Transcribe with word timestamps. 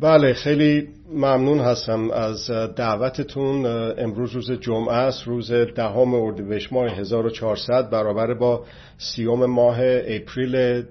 بله 0.00 0.32
خیلی 0.32 0.88
ممنون 1.12 1.60
هستم 1.60 2.10
از 2.10 2.50
دعوتتون. 2.76 3.66
امروز 3.98 4.32
روز 4.32 4.52
جمعه 4.52 4.92
است 4.92 5.22
روز 5.28 5.52
دهم 5.52 6.14
اردیبهشت 6.14 6.72
ماه 6.72 6.90
1400 6.90 7.90
برابر 7.90 8.34
با 8.34 8.64
سیوم 8.98 9.46
ماه 9.46 9.76
اپریل 9.80 10.82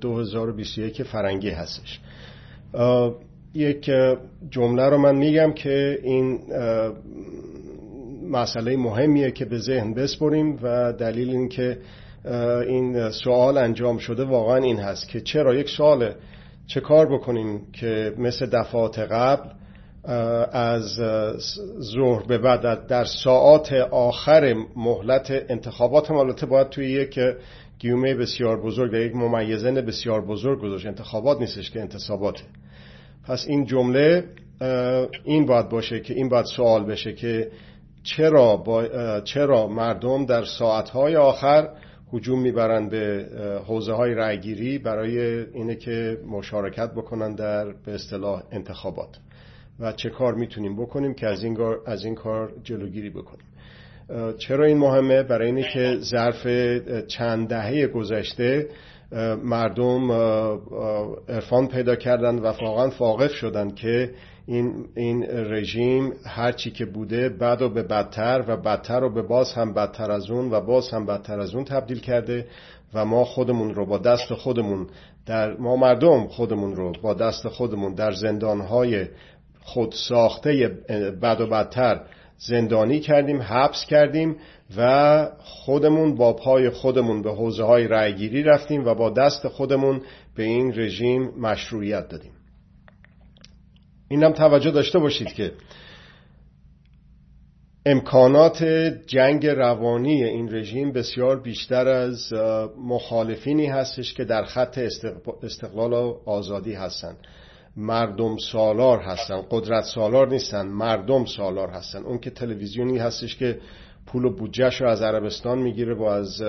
2021 0.00 1.02
فرنگی 1.02 1.50
هستش. 1.50 2.00
یک 3.54 3.90
جمله 4.50 4.82
رو 4.82 4.98
من 4.98 5.14
میگم 5.14 5.52
که 5.52 5.98
این 6.02 6.40
مسئله 8.30 8.76
مهمیه 8.76 9.30
که 9.30 9.44
به 9.44 9.58
ذهن 9.58 9.94
بسپریم 9.94 10.58
و 10.62 10.92
دلیل 10.92 11.30
این 11.30 11.48
که 11.48 11.78
این 12.68 13.10
سوال 13.10 13.58
انجام 13.58 13.98
شده 13.98 14.24
واقعا 14.24 14.56
این 14.56 14.78
هست 14.78 15.08
که 15.08 15.20
چرا 15.20 15.54
یک 15.54 15.68
سوال 15.68 16.12
چه 16.68 16.80
کار 16.80 17.06
بکنیم 17.06 17.72
که 17.72 18.14
مثل 18.18 18.46
دفعات 18.46 18.98
قبل 18.98 19.48
از 20.52 21.00
ظهر 21.80 22.26
به 22.26 22.38
بعد 22.38 22.86
در 22.86 23.04
ساعات 23.04 23.72
آخر 23.90 24.54
مهلت 24.76 25.44
انتخابات 25.48 26.10
مالته 26.10 26.46
باید 26.46 26.68
توی 26.68 26.90
یک 26.90 27.20
گیومه 27.78 28.14
بسیار 28.14 28.60
بزرگ 28.60 28.92
و 28.92 28.96
یک 28.96 29.16
ممیزن 29.16 29.74
بسیار 29.74 30.26
بزرگ 30.26 30.60
گذاشت. 30.60 30.86
انتخابات 30.86 31.40
نیستش 31.40 31.70
که 31.70 31.80
انتصاباته 31.80 32.42
پس 33.26 33.44
این 33.48 33.66
جمله 33.66 34.24
این 35.24 35.46
باید 35.46 35.68
باشه 35.68 36.00
که 36.00 36.14
این 36.14 36.28
باید 36.28 36.46
سوال 36.46 36.84
بشه 36.84 37.12
که 37.12 37.50
چرا, 38.02 38.56
با 38.56 39.20
چرا 39.20 39.66
مردم 39.66 40.26
در 40.26 40.44
ساعتهای 40.44 41.16
آخر 41.16 41.68
حجوم 42.10 42.40
می‌برند 42.40 42.90
به 42.90 43.26
حوزه 43.66 43.92
های 43.92 44.14
رأیگیری 44.14 44.78
برای 44.78 45.44
اینه 45.52 45.74
که 45.74 46.18
مشارکت 46.26 46.92
بکنن 46.92 47.34
در 47.34 47.64
به 47.64 47.94
اصطلاح 47.94 48.42
انتخابات. 48.52 49.18
و 49.80 49.92
چه 49.92 50.10
کار 50.10 50.34
می‌تونیم 50.34 50.76
بکنیم 50.76 51.14
که 51.14 51.26
از 51.26 51.44
این, 51.44 51.58
از 51.86 52.04
این 52.04 52.14
کار 52.14 52.52
جلوگیری 52.62 53.10
بکنیم. 53.10 53.46
چرا 54.38 54.64
این 54.64 54.78
مهمه؟ 54.78 55.22
برای 55.22 55.46
اینه 55.46 55.62
که 55.72 55.96
ظرف 56.00 56.46
چند 57.06 57.48
دهه 57.48 57.86
گذشته 57.86 58.68
مردم 59.44 60.12
عرفان 61.28 61.68
پیدا 61.68 61.96
کردن 61.96 62.38
و 62.38 62.46
واقعا 62.46 62.90
فاقف 62.90 63.32
شدن 63.32 63.70
که 63.70 64.10
این, 64.48 64.86
این 64.94 65.26
رژیم 65.30 66.12
هرچی 66.24 66.70
که 66.70 66.86
بوده 66.86 67.28
بعد 67.28 67.62
و 67.62 67.68
به 67.68 67.82
بدتر 67.82 68.44
و 68.48 68.56
بدتر 68.56 69.04
و 69.04 69.14
به 69.14 69.22
باز 69.22 69.52
هم 69.52 69.74
بدتر 69.74 70.10
از 70.10 70.30
اون 70.30 70.50
و 70.50 70.60
باز 70.60 70.90
هم 70.90 71.06
بدتر 71.06 71.40
از 71.40 71.54
اون 71.54 71.64
تبدیل 71.64 72.00
کرده 72.00 72.46
و 72.94 73.04
ما 73.04 73.24
خودمون 73.24 73.74
رو 73.74 73.86
با 73.86 73.98
دست 73.98 74.34
خودمون 74.34 74.86
در 75.26 75.56
ما 75.56 75.76
مردم 75.76 76.26
خودمون 76.26 76.76
رو 76.76 76.92
با 77.02 77.14
دست 77.14 77.48
خودمون 77.48 77.94
در 77.94 78.12
زندانهای 78.12 79.06
خود 79.60 79.92
ساخته 80.08 80.68
بد 81.22 81.40
و 81.40 81.46
بدتر 81.46 82.00
زندانی 82.38 83.00
کردیم 83.00 83.42
حبس 83.42 83.84
کردیم 83.84 84.36
و 84.76 85.26
خودمون 85.38 86.14
با 86.14 86.32
پای 86.32 86.70
خودمون 86.70 87.22
به 87.22 87.30
حوزه 87.32 87.64
های 87.64 87.88
رأیگیری 87.88 88.42
رفتیم 88.42 88.86
و 88.86 88.94
با 88.94 89.10
دست 89.10 89.48
خودمون 89.48 90.00
به 90.36 90.42
این 90.42 90.72
رژیم 90.76 91.30
مشروعیت 91.38 92.08
دادیم. 92.08 92.37
اینم 94.08 94.32
توجه 94.32 94.70
داشته 94.70 94.98
باشید 94.98 95.32
که 95.32 95.52
امکانات 97.86 98.64
جنگ 99.06 99.46
روانی 99.46 100.24
این 100.24 100.54
رژیم 100.54 100.92
بسیار 100.92 101.40
بیشتر 101.40 101.88
از 101.88 102.32
مخالفینی 102.84 103.66
هستش 103.66 104.14
که 104.14 104.24
در 104.24 104.44
خط 104.44 104.78
استقلال 105.42 105.92
و 105.92 106.18
آزادی 106.26 106.74
هستند 106.74 107.16
مردم 107.76 108.36
سالار 108.36 109.00
هستن 109.00 109.42
قدرت 109.50 109.84
سالار 109.84 110.28
نیستن 110.28 110.66
مردم 110.66 111.24
سالار 111.24 111.70
هستن. 111.70 112.02
اون 112.02 112.18
که 112.18 112.30
تلویزیونی 112.30 112.98
هستش 112.98 113.36
که 113.36 113.58
پول 114.06 114.24
و 114.24 114.36
بودجهش 114.36 114.80
رو 114.80 114.88
از 114.88 115.02
عربستان 115.02 115.58
می‌گیره 115.58 115.94
و 115.94 116.02
از 116.02 116.42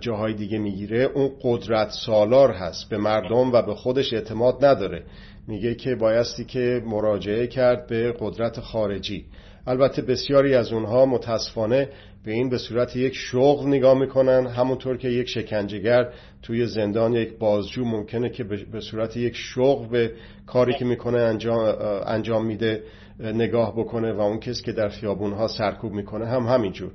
جاهای 0.00 0.34
دیگه 0.34 0.58
می‌گیره 0.58 1.02
اون 1.14 1.30
قدرت 1.42 1.90
سالار 1.90 2.52
هست. 2.52 2.88
به 2.88 2.96
مردم 2.96 3.52
و 3.52 3.62
به 3.62 3.74
خودش 3.74 4.12
اعتماد 4.12 4.64
نداره. 4.64 5.04
میگه 5.48 5.74
که 5.74 5.94
بایستی 5.94 6.44
که 6.44 6.82
مراجعه 6.86 7.46
کرد 7.46 7.86
به 7.86 8.14
قدرت 8.20 8.60
خارجی. 8.60 9.24
البته 9.66 10.02
بسیاری 10.02 10.54
از 10.54 10.72
اونها 10.72 11.06
متاسفانه 11.06 11.88
به 12.24 12.32
این 12.32 12.48
به 12.48 12.58
صورت 12.58 12.96
یک 12.96 13.14
شغل 13.14 13.66
نگاه 13.68 13.98
می‌کنن 13.98 14.46
همونطور 14.46 14.96
که 14.96 15.08
یک 15.08 15.28
شکنجهگر 15.28 16.08
توی 16.42 16.66
زندان 16.66 17.12
یک 17.12 17.38
بازجو 17.38 17.84
ممکنه 17.84 18.30
که 18.30 18.44
به 18.44 18.80
صورت 18.80 19.16
یک 19.16 19.36
شغل 19.36 19.88
به 19.88 20.12
کاری 20.46 20.74
که 20.74 20.84
می‌کنه 20.84 21.18
انجام, 21.18 21.74
انجام 22.06 22.46
میده 22.46 22.82
نگاه 23.20 23.76
بکنه 23.76 24.12
و 24.12 24.20
اون 24.20 24.40
کسی 24.40 24.62
که 24.62 24.72
در 24.72 24.88
خیابونها 24.88 25.48
سرکوب 25.48 25.92
می‌کنه 25.92 26.26
هم 26.26 26.46
همینجور. 26.46 26.92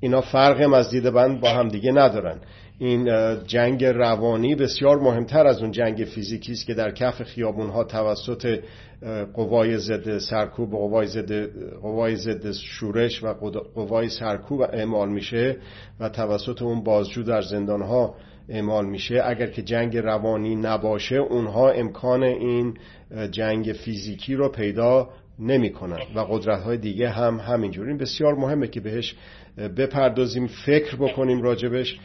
اینا 0.00 0.20
فرق 0.20 0.72
از 0.72 0.90
دید 0.90 1.10
بند 1.10 1.40
با 1.40 1.48
هم 1.48 1.68
دیگه 1.68 1.92
ندارن. 1.92 2.40
این 2.82 3.08
جنگ 3.44 3.84
روانی 3.84 4.54
بسیار 4.54 4.98
مهمتر 4.98 5.46
از 5.46 5.62
اون 5.62 5.70
جنگ 5.70 6.04
فیزیکی 6.04 6.52
است 6.52 6.66
که 6.66 6.74
در 6.74 6.90
کف 6.90 7.22
خیابون 7.22 7.70
ها 7.70 7.84
توسط 7.84 8.60
قوای 9.34 9.78
ضد 9.78 10.18
سرکوب 10.18 10.70
قوای 10.70 11.06
ضد 11.06 11.32
قوای 11.80 12.16
ضد 12.16 12.52
شورش 12.52 13.24
و 13.24 13.34
قوای 13.74 14.08
سرکوب 14.08 14.60
اعمال 14.60 15.08
میشه 15.08 15.56
و 16.00 16.08
توسط 16.08 16.62
اون 16.62 16.82
بازجو 16.82 17.22
در 17.22 17.42
زندان 17.42 17.82
ها 17.82 18.14
اعمال 18.48 18.86
میشه. 18.86 19.22
اگر 19.24 19.46
که 19.46 19.62
جنگ 19.62 19.96
روانی 19.96 20.56
نباشه 20.56 21.16
اونها 21.16 21.70
امکان 21.70 22.22
این 22.22 22.74
جنگ 23.30 23.72
فیزیکی 23.84 24.34
رو 24.34 24.48
پیدا 24.48 25.08
نمی‌کنن 25.46 25.98
و 26.14 26.20
قدرت 26.20 26.62
های 26.62 26.76
دیگه 26.76 27.08
هم 27.08 27.40
همینجور 27.40 27.96
بسیار 27.96 28.34
مهمه 28.34 28.68
که 28.68 28.80
بهش 28.80 29.14
بپردازیم 29.76 30.46
فکر 30.46 30.96
بکنیم 30.96 31.42
راجبش. 31.42 31.98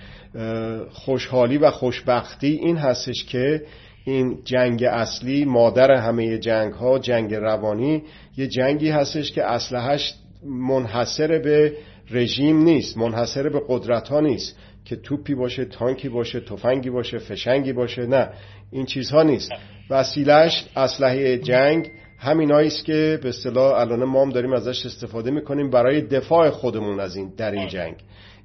خوشحالی 0.92 1.58
و 1.58 1.72
خوشبختی 1.72 2.48
این 2.48 2.78
هستش 2.78 3.26
که 3.26 3.64
این 4.06 4.40
جنگ 4.44 4.84
اصلی 4.84 5.46
مادر 5.46 5.92
همه 5.92 6.38
جنگ 6.38 6.74
ها 6.74 7.00
جنگ 7.00 7.34
روانی 7.34 8.04
یه 8.38 8.48
جنگی 8.48 8.90
هستش 8.90 9.32
که 9.32 9.44
اسلحهش 9.44 10.14
منحصر 10.46 11.28
به 11.28 11.74
رژیم 12.12 12.64
نیست 12.64 12.98
منحصر 12.98 13.50
به 13.50 13.62
قدرت 13.68 14.08
ها 14.08 14.20
نیست. 14.20 14.58
که 14.86 14.96
توپی 14.96 15.36
باشه 15.36 15.66
تانکی 15.66 16.10
باشه 16.10 16.40
تفنگی 16.40 16.90
باشه 16.90 17.18
فشنگی 17.18 17.74
باشه 17.74 18.06
نه. 18.06 18.30
این 18.72 18.86
چیزها 18.86 19.24
نیست. 19.24 19.52
وسیلهش 19.90 20.66
اسلحه 20.76 21.38
جنگ 21.38 21.90
همین 22.20 22.52
است 22.52 22.86
که 22.86 23.20
به 23.24 23.30
اصطلاح 23.30 23.80
الان 23.80 24.04
ما 24.04 24.22
هم 24.22 24.30
داریم 24.30 24.54
ازش 24.54 24.86
استفاده 24.86 25.32
می‌کنیم 25.32 25.70
برای 25.70 26.02
دفاع 26.02 26.50
خودمون 26.50 27.00
از 27.00 27.16
این 27.16 27.34
در 27.38 27.52
این 27.52 27.68
جنگ. 27.68 27.96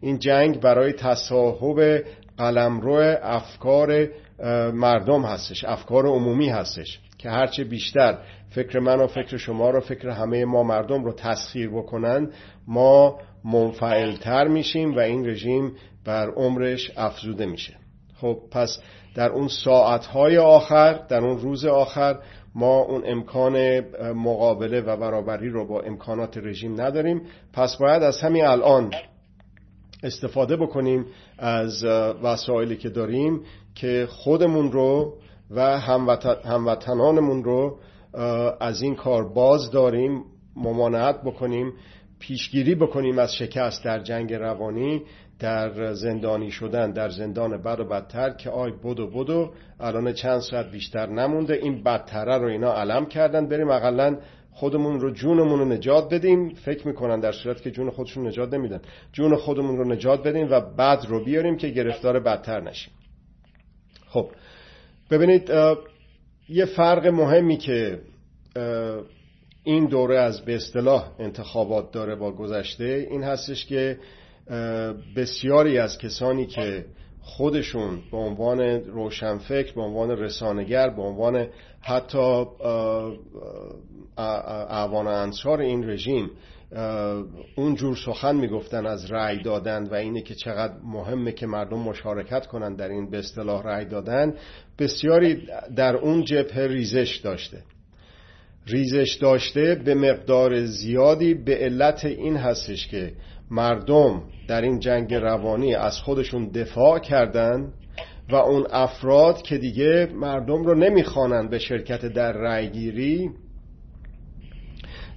این 0.00 0.18
جنگ 0.18 0.60
برای 0.60 0.92
تصاحب 0.92 2.04
قلمرو 2.38 3.16
افکار 3.22 4.06
مردم 4.74 5.22
هستش 5.22 5.64
افکار 5.64 6.06
عمومی 6.06 6.48
هستش 6.48 7.00
که 7.18 7.30
هرچه 7.30 7.64
بیشتر 7.64 8.18
فکر 8.50 8.78
من 8.78 9.00
و 9.00 9.06
فکر 9.06 9.36
شما 9.36 9.70
رو 9.70 9.80
فکر 9.80 10.08
همه 10.08 10.44
ما 10.44 10.62
مردم 10.62 11.04
رو 11.04 11.12
تسخیر 11.12 11.70
بکنن 11.70 12.30
ما 12.66 13.18
منفعلتر 13.44 14.48
میشیم 14.48 14.96
و 14.96 14.98
این 14.98 15.26
رژیم 15.26 15.72
بر 16.04 16.30
عمرش 16.30 16.92
افزوده 16.96 17.46
میشه. 17.46 17.81
خب 18.22 18.38
پس 18.50 18.78
در 19.14 19.30
اون 19.30 19.48
ساعتهای 19.48 20.38
آخر 20.38 20.92
در 20.92 21.24
اون 21.24 21.38
روز 21.38 21.64
آخر 21.64 22.18
ما 22.54 22.78
اون 22.78 23.02
امکان 23.06 23.80
مقابله 24.12 24.80
و 24.80 24.96
برابری 24.96 25.48
رو 25.48 25.66
با 25.66 25.80
امکانات 25.80 26.36
رژیم 26.36 26.80
نداریم. 26.80 27.22
پس 27.52 27.76
باید 27.76 28.02
از 28.02 28.20
همین 28.20 28.44
الان 28.44 28.90
استفاده 30.02 30.56
بکنیم 30.56 31.06
از 31.38 31.84
وسایلی 32.22 32.76
که 32.76 32.88
داریم 32.88 33.40
که 33.74 34.06
خودمون 34.10 34.72
رو 34.72 35.14
و 35.50 35.78
هموطنانمون 36.44 37.44
رو 37.44 37.78
از 38.60 38.82
این 38.82 38.94
کار 38.94 39.28
باز 39.28 39.70
داریم 39.70 40.24
ممانعت 40.56 41.22
بکنیم 41.22 41.72
پیشگیری 42.18 42.74
بکنیم 42.74 43.18
از 43.18 43.34
شکست 43.34 43.84
در 43.84 43.98
جنگ 43.98 44.34
روانی. 44.34 45.02
در 45.42 45.92
زندانی 45.92 46.50
شدن 46.50 46.90
در 46.92 47.08
زندان 47.08 47.62
بد 47.62 47.80
و 47.80 47.84
بدتر 47.84 48.30
که 48.30 48.50
آی 48.50 48.70
بدو 48.84 49.10
بدو 49.10 49.52
الان 49.80 50.12
چند 50.12 50.40
ساعت 50.40 50.70
بیشتر 50.70 51.06
نمونده. 51.06 51.54
این 51.54 51.82
بدتره 51.82 52.38
رو 52.38 52.48
اینا 52.48 52.74
علم 52.74 53.06
کردن 53.06 53.48
بریم 53.48 53.70
اقلا 53.70 54.16
خودمون 54.52 55.00
رو 55.00 55.10
جونمون 55.10 55.58
رو 55.58 55.64
نجات 55.64 56.14
بدیم. 56.14 56.48
فکر 56.54 56.86
می‌کنن 56.86 57.20
در 57.20 57.32
صورت 57.32 57.62
که 57.62 57.70
جون 57.70 57.90
خودشون 57.90 58.26
نجات 58.26 58.54
نمیدن. 58.54 58.80
جون 59.12 59.36
خودمون 59.36 59.76
رو 59.76 59.84
نجات 59.84 60.22
بدیم 60.22 60.50
و 60.50 60.60
بد 60.60 61.06
رو 61.08 61.24
بیاریم 61.24 61.56
که 61.56 61.68
گرفتار 61.68 62.20
بدتر 62.20 62.60
نشیم. 62.60 62.92
خب 64.08 64.30
ببینید 65.10 65.50
یه 66.48 66.64
فرق 66.64 67.06
مهمی 67.06 67.56
که 67.56 68.00
این 69.64 69.86
دوره 69.86 70.18
از 70.18 70.40
به 70.40 70.54
اصطلاح 70.54 71.10
انتخابات 71.18 71.92
داره 71.92 72.14
با 72.14 72.32
گذشته 72.32 73.06
این 73.10 73.22
هستش 73.22 73.66
که 73.66 73.98
بسیاری 75.16 75.78
از 75.78 75.98
کسانی 75.98 76.46
که 76.46 76.84
خودشون 77.20 77.98
به 78.10 78.16
عنوان 78.16 78.60
روشنفکر 78.84 79.74
به 79.74 79.82
عنوان 79.82 80.10
رسانگر 80.10 80.90
به 80.90 81.02
عنوان 81.02 81.46
حتی 81.80 82.44
اعوان 84.18 85.06
انصار 85.06 85.60
این 85.60 85.90
رژیم 85.90 86.30
اون 87.56 87.74
جور 87.74 87.96
سخن 87.96 88.36
می‌گفتن 88.36 88.86
از 88.86 89.10
رأی 89.10 89.42
دادن 89.42 89.86
و 89.86 89.94
اینه 89.94 90.22
که 90.22 90.34
چقدر 90.34 90.74
مهمه 90.84 91.32
که 91.32 91.46
مردم 91.46 91.78
مشارکت 91.78 92.46
کنن 92.46 92.74
در 92.74 92.88
این 92.88 93.10
به 93.10 93.18
اصطلاح 93.18 93.62
رأی 93.62 93.84
دادن. 93.84 94.34
بسیاری 94.78 95.46
در 95.76 95.96
اون 95.96 96.24
جبهه 96.24 96.66
ریزش 96.66 97.16
داشته. 97.16 97.62
ریزش 98.66 99.18
داشته 99.20 99.74
به 99.74 99.94
مقدار 99.94 100.64
زیادی 100.64 101.34
به 101.34 101.56
علت 101.56 102.04
این 102.04 102.36
هستش 102.36 102.88
که 102.88 103.12
مردم 103.52 104.22
در 104.48 104.62
این 104.62 104.78
جنگ 104.78 105.14
روانی 105.14 105.74
از 105.74 105.98
خودشون 105.98 106.48
دفاع 106.48 106.98
کردن 106.98 107.72
و 108.30 108.34
اون 108.34 108.66
افراد 108.70 109.42
که 109.42 109.58
دیگه 109.58 110.08
مردم 110.14 110.64
رو 110.64 110.74
نمی‌خوانند 110.74 111.50
به 111.50 111.58
شرکت 111.58 112.06
در 112.06 112.32
رأیگیری 112.32 113.30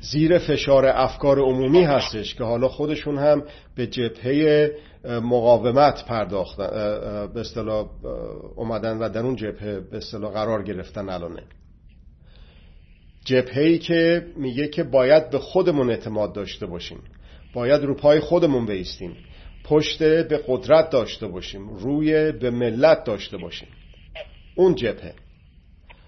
زیر 0.02 0.38
فشار 0.38 0.86
افکار 0.86 1.40
عمومی 1.40 1.84
هستش 1.84 2.36
که 2.36 2.44
حالا 2.44 2.68
خودشون 2.68 3.18
هم 3.18 3.44
به 3.76 3.88
جبهه 3.88 4.72
مقاومت 5.06 6.06
پرداختن 6.06 6.68
به 7.34 7.40
اصطلاح 7.40 7.90
اومدن 8.56 8.98
و 8.98 9.10
در 9.10 9.22
اون 9.22 9.36
جبهه 9.36 9.80
به 9.80 9.98
اصطلاح 9.98 10.34
قرار 10.34 10.64
گرفتن 10.64 11.10
الانه 11.10 11.44
جبهه‌ای 13.26 13.80
که 13.80 14.26
میگه 14.38 14.68
که 14.68 14.84
باید 14.84 15.30
به 15.30 15.40
خودمون 15.40 15.90
اعتماد 15.90 16.34
داشته 16.34 16.66
باشیم. 16.66 17.00
باید 17.56 17.84
رو 17.84 17.96
پای 17.96 18.20
خودمون 18.20 18.66
بیستیم. 18.66 19.16
پشت 19.64 20.04
به 20.04 20.44
قدرت 20.48 20.90
داشته 20.90 21.28
باشیم. 21.28 21.70
روی 21.70 22.32
به 22.32 22.50
ملت 22.50 23.04
داشته 23.04 23.38
باشیم. 23.38 23.68
اون 24.56 24.76
جبهه. 24.76 25.14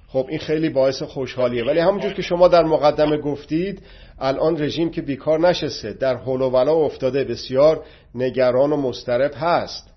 خب 0.07 0.25
این 0.29 0.39
خیلی 0.39 0.69
باعث 0.69 1.03
خوشحالیه. 1.03 1.63
ولی 1.63 1.79
همونجور 1.79 2.13
که 2.13 2.21
شما 2.21 2.47
در 2.47 2.63
مقدمه 2.63 3.17
گفتید 3.17 3.81
الان 4.19 4.61
رژیم 4.61 4.91
که 4.91 5.01
بیکار 5.01 5.39
نشسته. 5.39 5.93
در 5.93 6.15
حول 6.15 6.41
افتاده. 6.69 7.23
بسیار 7.23 7.85
نگران 8.15 8.71
و 8.71 8.77
مسترب 8.77 9.31
هست. 9.35 9.93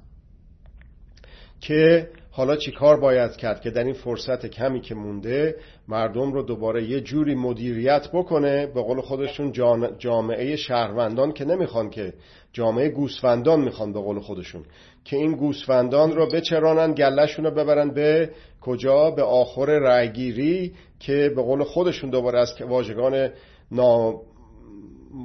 که 1.61 2.08
حالا 2.32 2.56
چی 2.56 2.73
کار 2.73 3.00
باید 3.00 3.37
کرد 3.37 3.61
که 3.61 3.71
در 3.71 3.85
این 3.85 3.94
فرصت 3.94 4.47
کمی 4.47 4.81
که 4.81 4.94
مونده 4.94 5.56
مردم 5.88 6.32
رو 6.32 6.43
دوباره 6.43 6.85
یه 6.85 7.00
جوری 7.00 7.35
مدیریت 7.35 8.09
بکنه 8.12 8.67
به 8.67 8.82
قول 8.82 9.00
خودشون 9.00 9.53
جامعه 9.99 10.56
شهروندان 10.56 11.32
که 11.32 11.44
نمی‌خوان 11.44 11.91
که 11.91 12.12
جامعه 12.53 12.88
گوسفندان 12.88 13.61
می‌خوان 13.61 13.93
به 13.93 14.00
قول 14.00 14.19
خودشون. 14.19 14.65
که 15.05 15.17
این 15.17 15.37
گوسفندان 15.37 16.12
رو 16.12 16.27
بچرانن 16.27 16.94
گلشون 16.94 17.44
رو 17.44 17.50
ببرن 17.50 17.91
به 17.91 18.31
کجا؟ 18.61 19.11
به 19.11 19.23
آخر 19.23 19.67
رأیگیری 19.67 20.75
که 21.00 21.32
به 21.37 21.43
قول 21.43 21.65
خودشون 21.65 22.11
دوباره 22.11 22.41
از 22.41 22.55
واژگان 22.69 23.31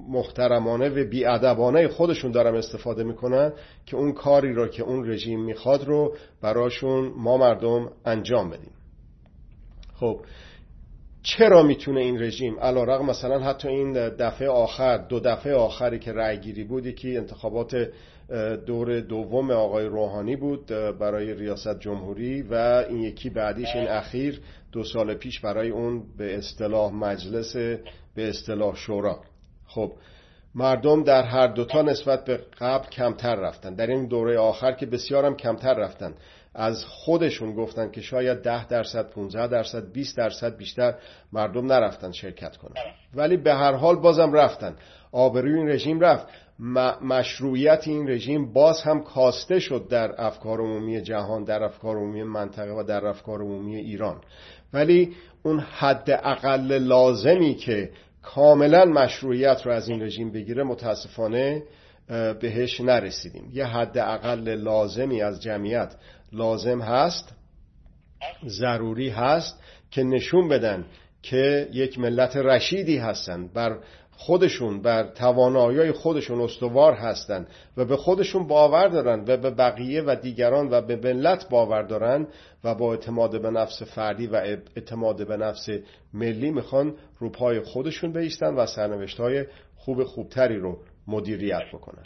محترمانه 0.10 0.90
و 0.90 1.10
بیادبانه 1.10 1.88
خودشون 1.88 2.32
دارم 2.32 2.56
استفاده 2.56 3.04
می‌کنن 3.04 3.54
که 3.86 3.98
اون 3.98 4.14
کاری 4.14 4.54
رو 4.54 4.68
که 4.68 4.84
اون 4.84 5.10
رژیم 5.10 5.44
می‌خواد 5.44 5.84
رو 5.84 6.16
براشون 6.42 7.14
ما 7.18 7.38
مردم 7.38 7.92
انجام 8.06 8.50
بدیم. 8.50 8.72
خب 9.94 10.20
چرا 11.24 11.64
می‌تونه 11.64 12.02
این 12.02 12.22
رژیم؟ 12.22 12.60
علا 12.60 12.84
رقم 12.84 13.06
مثلا 13.06 13.40
حتی 13.40 13.68
این 13.68 13.94
دفعه 14.10 14.50
آخر 14.50 14.98
دو 14.98 15.20
دفعه 15.20 15.54
آخری 15.54 16.00
که 16.00 16.14
رأی 16.14 16.38
گیری 16.38 16.64
بودی 16.64 16.94
که 16.94 17.18
انتخابات 17.18 17.90
دور 18.66 19.00
دوم 19.00 19.52
آقای 19.52 19.86
روحانی 19.86 20.36
بود 20.36 20.66
برای 21.00 21.34
ریاست 21.34 21.80
جمهوری 21.80 22.42
و 22.42 22.86
این 22.90 23.00
یکی 23.00 23.30
بعدیش 23.30 23.76
این 23.76 23.88
اخیر 23.88 24.42
دو 24.72 24.84
سال 24.84 25.14
پیش 25.14 25.40
برای 25.40 25.70
اون 25.70 26.04
به 26.18 26.38
اصطلاح 26.38 26.94
مجلس 26.94 27.56
به 28.16 28.30
اصطلاح 28.30 28.76
شورا. 28.76 29.20
خب 29.68 29.92
مردم 30.56 31.04
در 31.04 31.24
هر 31.24 31.48
دوتا 31.48 31.82
نسبت 31.82 32.26
به 32.26 32.40
قبل 32.60 32.88
کمتر 32.88 33.36
رفتن. 33.36 33.76
در 33.76 33.88
این 33.88 34.08
دوره 34.08 34.38
آخر 34.38 34.72
که 34.72 34.86
بسیارم 34.86 35.36
کمتر 35.36 35.74
رفتن. 35.74 36.14
از 36.54 36.86
خودشون 36.86 37.56
گفتن 37.56 37.92
که 37.92 38.02
شاید 38.02 38.42
ده 38.42 38.68
درصد 38.68 39.10
15 39.10 39.48
درصد 39.48 39.92
20 39.92 40.18
درصد 40.18 40.58
بیشتر 40.58 40.96
مردم 41.34 41.66
نرفتن 41.66 42.12
شرکت 42.12 42.58
کنن. 42.58 42.74
ولی 43.14 43.38
به 43.38 43.54
هر 43.54 43.74
حال 43.74 43.96
بازم 43.96 44.34
رفتن. 44.34 44.76
آبروی 45.12 45.54
این 45.54 45.70
رژیم 45.70 46.00
رفت. 46.00 46.28
مشروعیت 47.02 47.88
این 47.88 48.10
رژیم 48.10 48.54
باز 48.54 48.82
هم 48.82 49.04
کاسته 49.04 49.60
شد 49.60 49.88
در 49.88 50.22
افکار 50.22 50.60
عمومی 50.62 51.02
جهان 51.02 51.44
در 51.44 51.64
افکار 51.64 51.98
عمومی 51.98 52.24
منطقه 52.24 52.72
و 52.72 52.84
در 52.84 53.06
افکار 53.06 53.42
عمومی 53.42 53.76
ایران. 53.76 54.22
ولی 54.74 55.14
اون 55.44 55.60
حد 55.60 56.20
اقل 56.24 56.78
لازمی 56.78 57.56
که 57.56 57.90
کاملا 58.25 58.86
مشروعیت 58.86 59.62
رو 59.66 59.72
از 59.72 59.89
این 59.89 60.01
رژیم 60.01 60.31
بگیره 60.31 60.63
متاسفانه 60.63 61.63
بهش 62.42 62.81
نرسیدیم. 62.81 63.50
یه 63.54 63.66
حد 63.66 63.98
اقل 63.98 64.50
لازمی 64.50 65.22
از 65.22 65.42
جمعیت 65.42 65.95
لازم 66.31 66.81
هست 66.81 67.33
ضروری 68.48 69.10
هست 69.10 69.60
که 69.92 70.04
نشون 70.04 70.50
بدن 70.50 70.86
که 71.22 71.69
یک 71.74 72.00
ملت 72.00 72.38
رشیدی 72.38 72.98
هستن. 72.98 73.48
بر 73.48 73.77
خودشون 74.18 74.82
بر 74.82 75.04
توانایی 75.04 75.92
خودشون 75.92 76.42
استوار 76.42 76.94
هستند 76.94 77.48
و 77.78 77.86
به 77.86 77.98
خودشون 77.98 78.48
باور 78.48 78.88
دارن 78.88 79.24
و 79.28 79.38
به 79.38 79.50
بقیه 79.50 80.02
و 80.02 80.16
دیگران 80.16 80.70
و 80.72 80.82
به 80.82 80.96
ملت 80.96 81.50
باور 81.50 81.84
دارن 81.84 82.28
و 82.64 82.76
با 82.76 82.92
اعتماد 82.92 83.42
به 83.42 83.52
نفس 83.52 83.84
فردی 83.84 84.28
و 84.28 84.36
اعتماد 84.36 85.28
به 85.28 85.38
نفس 85.38 85.70
ملی 86.14 86.52
می‌خوان 86.52 86.94
رو 87.20 87.30
پای 87.30 87.60
خودشون 87.60 88.14
بیستن 88.14 88.54
و 88.54 88.66
سرنوشت 88.66 89.20
های 89.20 89.46
خوب 89.76 90.04
خوبتری 90.04 90.58
رو 90.58 90.78
مدیریت 91.08 91.64
بکنن. 91.74 92.04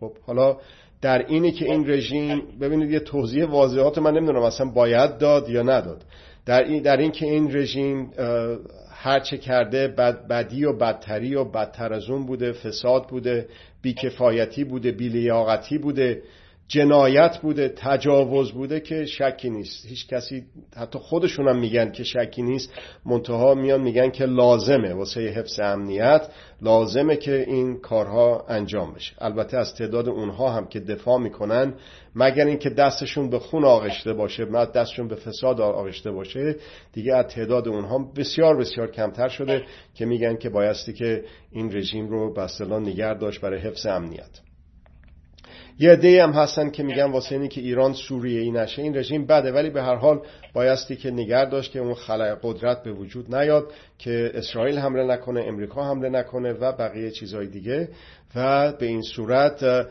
خب 0.00 0.12
حالا 0.26 0.56
در 1.02 1.26
اینی 1.26 1.52
که 1.52 1.64
این 1.64 1.90
رژیم 1.90 2.42
ببینید 2.60 2.90
یه 2.90 3.00
توضیح 3.00 3.46
واضحات 3.46 3.98
من 3.98 4.14
نمی‌دونم 4.14 4.42
اصلا 4.42 4.70
باید 4.70 5.18
داد 5.18 5.48
یا 5.48 5.62
نداد. 5.62 6.04
در 6.46 6.64
این, 6.64 6.82
در 6.82 6.96
این 6.96 7.10
که 7.10 7.26
این 7.26 7.56
رژیم 7.56 8.10
هرچه 9.02 9.38
کرده 9.38 9.88
بد 9.88 10.26
بدی 10.26 10.64
و 10.64 10.72
بدتری 10.72 11.34
و 11.34 11.44
بدتر 11.44 11.92
از 11.92 12.10
اون 12.10 12.26
بوده 12.26 12.52
فساد 12.52 13.08
بوده 13.08 13.48
بیکفایتی 13.82 14.64
بوده 14.64 14.92
بیلیاقتی 14.92 15.78
بوده. 15.78 16.22
جنایت 16.70 17.38
بوده 17.38 17.68
تجاوز 17.76 18.52
بوده 18.52 18.80
که 18.80 19.06
شکی 19.06 19.50
نیست. 19.50 19.86
هیچ 19.86 20.08
کسی 20.08 20.44
حتی 20.76 20.98
خودشون 20.98 21.48
هم 21.48 21.58
میگن 21.58 21.92
که 21.92 22.04
شکی 22.04 22.42
نیست. 22.42 22.72
منتها 23.06 23.54
میان 23.54 23.80
میگن 23.80 24.10
که 24.10 24.24
لازمه 24.24 24.94
واسه 24.94 25.20
حفظ 25.20 25.60
امنیت 25.60 26.28
لازمه 26.62 27.16
که 27.16 27.44
این 27.48 27.80
کارها 27.80 28.44
انجام 28.48 28.94
بشه. 28.94 29.12
البته 29.18 29.56
از 29.56 29.74
تعداد 29.74 30.08
اونها 30.08 30.50
هم 30.50 30.66
که 30.66 30.80
دفاع 30.80 31.18
می‌کنن 31.18 31.74
مگر 32.14 32.46
اینکه 32.46 32.70
دستشون 32.70 33.30
به 33.30 33.38
خون 33.38 33.64
آغشته 33.64 34.12
باشه 34.12 34.44
دستشون 34.44 35.08
به 35.08 35.16
فساد 35.16 35.60
آغشته 35.60 36.10
باشه 36.10 36.56
دیگه 36.92 37.14
از 37.14 37.26
تعداد 37.26 37.68
اونها 37.68 37.98
بسیار 38.16 38.56
بسیار 38.56 38.90
کمتر 38.90 39.28
شده 39.28 39.62
که 39.94 40.06
میگن 40.06 40.36
که 40.36 40.48
بایستی 40.48 40.92
که 40.92 41.24
این 41.52 41.76
رژیم 41.76 42.08
رو 42.08 42.32
به 42.34 42.42
اصطلاح 42.42 43.14
داشت 43.14 43.40
برای 43.40 43.60
حفظ 43.60 43.86
امنیت. 43.86 44.49
یه 45.82 45.92
عده 45.92 46.22
هم 46.22 46.30
هستن 46.30 46.70
که 46.70 46.82
میگن 46.82 47.10
واسه 47.10 47.34
اینی 47.34 47.48
که 47.48 47.60
ایران 47.60 47.92
سوریه 47.92 48.40
ای 48.40 48.50
نشه. 48.50 48.82
این 48.82 48.96
رژیم 48.96 49.26
بده 49.26 49.52
ولی 49.52 49.70
به 49.70 49.82
هر 49.82 49.94
حال 49.94 50.20
بایستی 50.52 50.96
که 50.96 51.10
نگر 51.10 51.44
داشت 51.44 51.72
که 51.72 51.78
اون 51.78 51.94
خلای 51.94 52.36
قدرت 52.42 52.82
به 52.82 52.92
وجود 52.92 53.34
نیاد 53.34 53.72
که 53.98 54.30
اسرائیل 54.34 54.78
حمله 54.78 55.04
نکنه 55.04 55.44
امریکا 55.46 55.84
حمله 55.84 56.08
نکنه 56.08 56.52
و 56.52 56.72
بقیه 56.72 57.10
چیزهای 57.10 57.46
دیگه. 57.46 57.88
و 58.36 58.72
به 58.72 58.86
این 58.86 59.02
صورت 59.02 59.86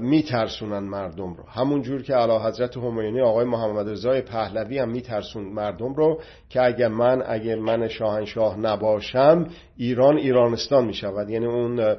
میترسونن 0.00 0.78
مردم 0.78 1.34
رو. 1.34 1.44
همون 1.48 1.82
جور 1.82 2.02
که 2.02 2.14
علا 2.14 2.48
حضرت 2.48 2.76
همایونی 2.76 3.20
آقای 3.20 3.44
محمد 3.44 3.88
رضای 3.88 4.20
پهلوی 4.20 4.78
هم 4.78 4.90
میترسون 4.90 5.44
مردم 5.44 5.94
رو 5.94 6.20
که 6.48 6.64
اگر 6.64 6.88
من 6.88 7.22
اگر 7.26 7.56
من 7.56 7.88
شاهنشاه 7.88 8.58
نباشم 8.58 9.46
ایران 9.76 10.16
ایرانستان 10.16 10.84
می‌شود. 10.84 11.30
یعنی 11.30 11.46
اون 11.46 11.96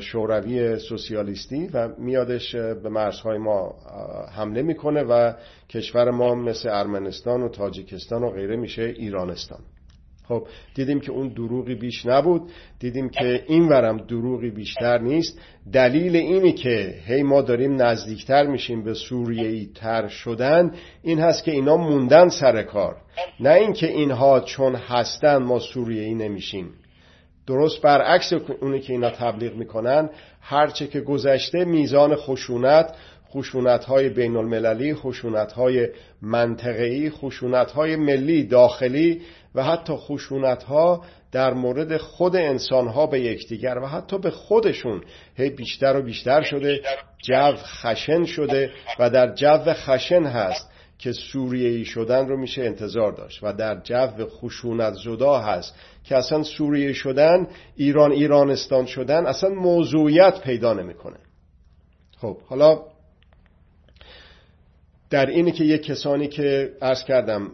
شوروی 0.00 0.78
سوسیالیستی 0.78 1.66
و 1.74 1.88
میادش 1.98 2.54
به 2.54 2.88
مرزهای 2.88 3.38
ما 3.38 3.74
حمله 4.36 4.62
می‌کنه 4.62 5.02
و 5.02 5.32
کشور 5.68 6.10
ما 6.10 6.34
مثل 6.34 6.68
ارمنستان 6.68 7.42
و 7.42 7.48
تاجیکستان 7.48 8.22
و 8.22 8.30
غیره 8.30 8.56
میشه 8.56 8.82
ایرانستان. 8.82 9.60
خب 10.30 10.46
دیدیم 10.74 11.00
که 11.00 11.12
اون 11.12 11.28
دروغی 11.28 11.74
بیش 11.74 12.06
نبود. 12.06 12.42
دیدیم 12.78 13.08
که 13.08 13.44
این 13.46 13.68
ورم 13.68 13.96
دروغی 13.96 14.50
بیشتر 14.50 14.98
نیست. 14.98 15.38
دلیل 15.72 16.16
اینی 16.16 16.52
که 16.52 16.94
هی 17.06 17.22
ما 17.22 17.42
داریم 17.42 17.82
نزدیکتر 17.82 18.46
میشیم 18.46 18.84
به 18.84 18.94
سوریه 18.94 19.68
تر 19.74 20.08
شدن 20.08 20.74
این 21.02 21.18
هست 21.18 21.44
که 21.44 21.50
اینا 21.50 21.76
موندن 21.76 22.28
سر 22.28 22.62
کار. 22.62 22.96
نه 23.40 23.50
اینکه 23.50 23.86
اینها 23.86 24.40
چون 24.40 24.74
هستن 24.74 25.36
ما 25.36 25.58
سوریه 25.58 26.02
ای 26.02 26.14
نمیشیم. 26.14 26.70
درست 27.50 27.82
برعکس 27.82 28.32
اونی 28.32 28.80
که 28.80 28.92
اینا 28.92 29.10
تبلیغ 29.10 29.54
می‌کنن 29.54 30.10
هرچه 30.40 30.86
که 30.86 31.00
گذشته 31.00 31.64
میزان 31.64 32.16
خشونت 32.16 32.94
خشونت 33.32 33.84
های 33.84 34.08
بین 34.08 34.36
المللی 34.36 34.94
خشونت 34.94 35.52
های 35.52 35.88
منطقه‌ای 36.22 37.10
خشونت 37.10 37.70
های 37.70 37.96
ملی 37.96 38.44
داخلی 38.44 39.20
و 39.54 39.64
حتی 39.64 39.92
خشونت 39.92 40.62
ها 40.62 41.04
در 41.32 41.54
مورد 41.54 41.96
خود 41.96 42.36
انسان 42.36 42.88
ها 42.88 43.06
به 43.06 43.20
یکدیگر 43.20 43.78
و 43.78 43.86
حتی 43.86 44.18
به 44.18 44.30
خودشون 44.30 45.00
هی 45.36 45.50
بیشتر 45.50 45.96
و 45.96 46.02
بیشتر 46.02 46.42
شده 46.42 46.80
جو 47.22 47.52
خشن 47.56 48.24
شده 48.24 48.70
و 48.98 49.10
در 49.10 49.34
جو 49.34 49.72
خشن 49.72 50.24
هست. 50.24 50.69
که 51.00 51.12
سوریهی 51.12 51.84
شدن 51.84 52.28
رو 52.28 52.36
میشه 52.36 52.62
انتظار 52.62 53.12
داشت 53.12 53.40
و 53.42 53.52
در 53.52 53.80
جو 53.80 54.26
خشونت 54.26 54.94
زدا 55.04 55.38
هست 55.38 55.74
که 56.04 56.16
اصلا 56.16 56.42
سوریه 56.42 56.92
شدن 56.92 57.48
ایران 57.76 58.12
ایرانستان 58.12 58.86
شدن 58.86 59.26
اصلا 59.26 59.50
موضوعیت 59.50 60.40
پیدا 60.40 60.72
نمی‌کنه. 60.72 61.16
خب 62.16 62.36
حالا 62.40 62.82
در 65.10 65.26
اینی 65.26 65.52
که 65.52 65.64
یک 65.64 65.82
کسانی 65.82 66.28
که 66.28 66.72
عرض 66.82 67.04
کردم 67.04 67.50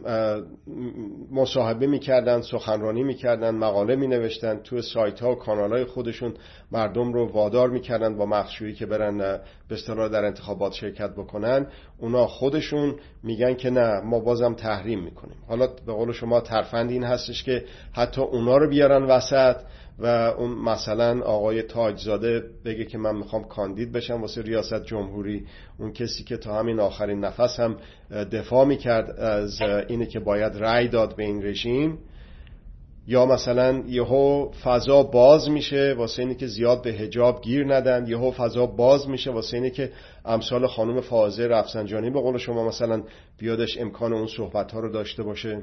مصاحبه 1.31 1.87
می‌کردن 1.87 2.41
سخنرانی 2.41 3.03
می‌کردن 3.03 3.51
مقاله 3.55 3.97
مینوشتن 3.97 4.57
تو 4.57 4.83
سایت 4.83 5.21
ها 5.21 5.33
و 5.33 5.35
کانال 5.35 5.73
های 5.73 5.85
خودشون 5.85 6.35
مردم 6.73 7.13
رو 7.13 7.33
وادار 7.33 7.71
می‌کردن 7.71 8.17
با 8.17 8.27
مخشویی 8.27 8.75
که 8.75 8.87
برن 8.87 9.19
به 9.19 9.75
اصطلاح 9.75 10.09
در 10.09 10.25
انتخابات 10.25 10.73
شرکت 10.73 11.11
بکنن. 11.11 11.67
اونا 11.99 12.27
خودشون 12.27 12.95
میگن 13.23 13.55
که 13.55 13.71
نه 13.71 14.01
ما 14.01 14.21
بازم 14.21 14.55
تحریم 14.55 15.01
می‌کنیم. 15.05 15.37
حالا 15.49 15.67
به 15.87 15.93
قول 15.93 16.13
شما 16.13 16.41
ترفند 16.41 16.91
این 16.91 17.05
هستش 17.05 17.43
که 17.43 17.65
حتی 17.93 18.21
اونا 18.21 18.57
رو 18.57 18.69
بیارن 18.69 19.03
وسط. 19.03 19.57
و 19.99 20.07
اون 20.07 20.51
مثلا 20.51 21.23
آقای 21.23 21.63
تاجزاده 21.63 22.43
بگه 22.65 22.85
که 22.85 22.99
من 22.99 23.17
می‌خوام 23.17 23.45
کاندید 23.45 23.93
بشم 23.93 24.21
واسه 24.21 24.43
ریاست 24.43 24.85
جمهوری. 24.85 25.47
اون 25.79 25.93
کسی 25.93 26.25
که 26.25 26.37
تا 26.37 26.59
همین 26.59 26.81
آخرین 26.81 27.21
نفس 27.21 27.61
هم 27.61 27.77
دفاع 28.33 28.65
می‌کرد 28.65 29.11
از 29.11 29.61
اینه 29.89 30.07
که 30.07 30.21
باید 30.21 30.53
رأی 30.57 30.89
داد 30.89 31.17
به 31.17 31.23
این 31.23 31.43
رژیم. 31.45 31.99
یا 33.09 33.27
مثلا 33.27 33.83
یهو 33.87 34.51
فضا 34.51 35.03
باز 35.03 35.51
میشه 35.51 35.95
واسه 35.99 36.23
اینه 36.23 36.35
که 36.35 36.47
زیاد 36.47 36.83
به 36.83 36.91
هجاب 36.91 37.43
گیر 37.43 37.75
ندن. 37.75 38.07
یهو 38.07 38.31
فضا 38.31 38.67
باز 38.67 39.09
میشه 39.09 39.31
واسه 39.31 39.57
اینه 39.57 39.71
که 39.71 39.93
امثال 40.25 40.67
خانم 40.67 41.01
فازه 41.01 41.47
رفسنجانی 41.47 42.11
به 42.11 42.21
قول 42.21 42.39
شما 42.39 42.69
مثلا 42.69 43.03
بیادش 43.39 43.79
امکان 43.79 44.13
اون 44.13 44.27
صحبت 44.27 44.73
ها 44.73 44.81
رو 44.81 44.93
داشته 44.93 45.23
باشه. 45.23 45.63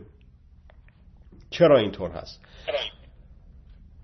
چرا 1.50 1.80
اینطور 1.80 2.12
هست؟ 2.12 2.42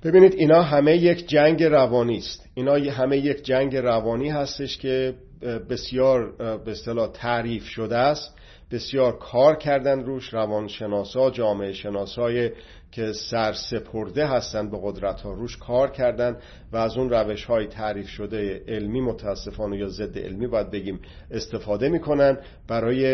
ببینید 0.03 0.33
اینا 0.37 0.61
همه 0.61 0.97
یک 0.97 1.27
جنگ 1.27 1.63
روانی 1.63 2.17
است. 2.17 2.49
اینا 2.53 2.91
همه 2.91 3.17
یک 3.17 3.43
جنگ 3.43 3.75
روانی 3.75 4.29
هستش 4.29 4.77
که 4.77 5.13
بسیار 5.69 6.31
به 6.37 6.71
اصطلاح 6.71 7.07
تعریف 7.07 7.63
شده 7.63 7.97
است. 7.97 8.35
بسیار 8.71 9.17
کار 9.17 9.55
کردن 9.55 10.03
روش 10.03 10.33
روانشناسا 10.33 11.29
جامعه 11.29 11.73
شناسای 11.73 12.51
که 12.91 13.11
سرسپرده 13.13 14.27
هستند 14.27 14.71
به 14.71 14.77
قدرت 14.83 15.21
ها 15.21 15.33
روش 15.33 15.57
کار 15.57 15.91
کردن 15.91 16.37
و 16.71 16.77
از 16.77 16.97
اون 16.97 17.09
روش 17.09 17.45
های 17.45 17.67
تعریف 17.67 18.07
شده 18.07 18.61
علمی 18.67 19.01
متاسفانه 19.01 19.77
یا 19.77 19.87
ضد 19.87 20.17
علمی 20.17 20.47
باید 20.47 20.71
بگیم 20.71 20.99
استفاده 21.31 21.89
می‌کنن 21.89 22.37
برای 22.67 23.05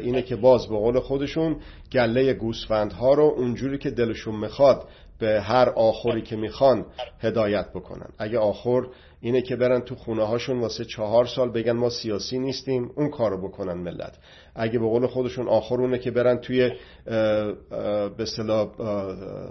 اینه 0.00 0.22
که 0.22 0.36
باز 0.36 0.68
به 0.68 0.76
قول 0.76 1.00
خودشون 1.00 1.56
گله 1.92 2.34
گوسفندها 2.34 3.14
رو 3.14 3.34
اونجوری 3.36 3.78
که 3.78 3.90
دلشون 3.90 4.36
می‌خواد 4.36 4.88
به 5.24 5.40
هر 5.40 5.68
آخری 5.68 6.22
که 6.22 6.36
می‌خوان 6.36 6.86
هدایت 7.20 7.70
بکنن. 7.74 8.08
اگه 8.18 8.38
آخر 8.38 8.82
اینه 9.20 9.42
که 9.42 9.56
برن 9.56 9.80
تو 9.80 9.94
خونه 9.94 10.24
هاشون 10.24 10.60
واسه 10.60 10.84
چهار 10.84 11.26
سال 11.26 11.50
بگن 11.50 11.72
ما 11.72 11.90
سیاسی 11.90 12.38
نیستیم 12.38 12.90
اون 12.96 13.10
کارو 13.10 13.48
بکنن 13.48 13.72
ملت. 13.72 14.14
اگه 14.54 14.78
به 14.78 14.86
قول 14.86 15.06
خودشون 15.06 15.48
آخر 15.48 15.74
اونه 15.74 15.98
که 15.98 16.10
برن 16.10 16.36
توی 16.38 16.70
به 18.16 18.22
اصطلاح 18.22 18.68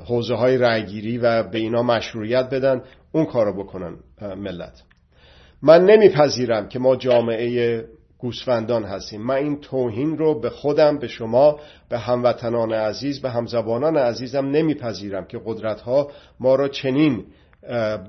حوزه 0.06 0.36
های 0.36 0.58
رأیگیری 0.58 1.18
و 1.18 1.44
به 1.44 1.58
اینا 1.58 1.84
مشروعیت 1.84 2.50
بدن 2.50 2.84
اون 3.12 3.25
کارو 3.25 3.63
بکنن 3.63 3.96
ملت. 4.22 4.84
من 5.62 5.86
نمیپذیرم 5.86 6.68
که 6.68 6.80
ما 6.80 6.96
جامعه 6.96 7.86
گوسفندان 8.24 8.84
هستیم. 8.84 9.22
من 9.22 9.36
این 9.36 9.60
توهین 9.60 10.18
رو 10.18 10.39
به 10.39 10.50
خودم 10.50 10.98
به 10.98 11.08
شما 11.08 11.60
به 11.89 12.00
هموطنان 12.00 12.74
عزیز 12.74 13.22
به 13.22 13.30
همزبانان 13.30 13.98
عزیزم 13.98 14.46
نمیپذیرم 14.46 15.25
که 15.25 15.42
قدرت 15.46 15.82
ها 15.82 16.12
ما 16.39 16.56
را 16.56 16.68
چنین 16.68 17.25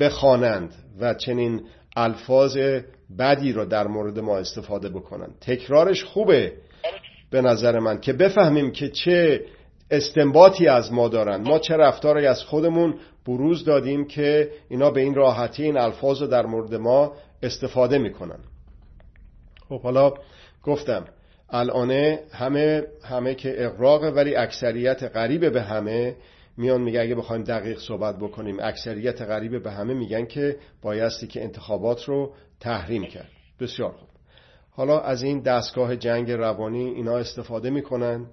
بخوانند 0.00 0.74
و 1.00 1.14
چنین 1.14 1.62
الفاظ 1.96 2.58
بدی 3.18 3.52
رو 3.52 3.64
در 3.64 3.86
مورد 3.86 4.18
ما 4.18 4.38
استفاده 4.38 4.88
بکنند. 4.88 5.34
تکرارش 5.40 6.04
خوبه 6.04 6.52
به 7.30 7.40
نظر 7.40 7.78
من 7.78 8.00
که 8.00 8.12
بفهمیم 8.12 8.70
که 8.72 8.88
چه 8.88 9.44
استنباطی 9.90 10.68
از 10.68 10.92
ما 10.92 11.08
دارن 11.08 11.42
ما 11.42 11.58
چه 11.58 11.76
رفتاری 11.76 12.26
از 12.26 12.42
خودمون 12.42 12.94
بروز 13.26 13.64
دادیم 13.64 14.06
که 14.06 14.50
اینا 14.68 14.90
به 14.90 15.00
این 15.00 15.14
راحتی 15.14 15.62
این 15.62 15.78
الفاظ 15.78 16.22
رو 16.22 16.26
در 16.26 16.46
مورد 16.46 16.74
ما 16.74 17.12
استفاده 17.42 17.98
می‌کنن. 17.98 18.38
خب 19.68 19.80
حالا 19.80 20.14
گفتم 20.62 21.04
الانه 21.50 22.20
همه 22.32 22.82
همه 23.02 23.34
که 23.34 23.64
اقراقه 23.64 24.08
ولی 24.08 24.34
اکثریت 24.36 25.02
غریبه 25.02 25.50
به 25.50 25.62
همه 25.62 26.16
میان 26.56 26.80
میگه 26.80 27.00
اگه 27.00 27.14
بخوایم 27.14 27.42
دقیق 27.42 27.78
صحبت 27.78 28.18
بکنیم 28.18 28.56
اکثریت 28.60 29.22
غریبه 29.22 29.58
به 29.58 29.70
همه 29.70 29.94
میگن 29.94 30.26
که 30.26 30.56
بایستی 30.82 31.26
که 31.26 31.42
انتخابات 31.42 32.04
رو 32.04 32.32
تحریم 32.60 33.04
کرد. 33.04 33.28
بسیار 33.60 33.90
خوب. 33.92 34.08
حالا 34.70 35.00
از 35.00 35.22
این 35.22 35.40
دستگاه 35.40 35.96
جنگ 35.96 36.30
روانی 36.30 36.84
اینا 36.84 37.16
استفاده 37.18 37.70
می‌کنن. 37.70 38.26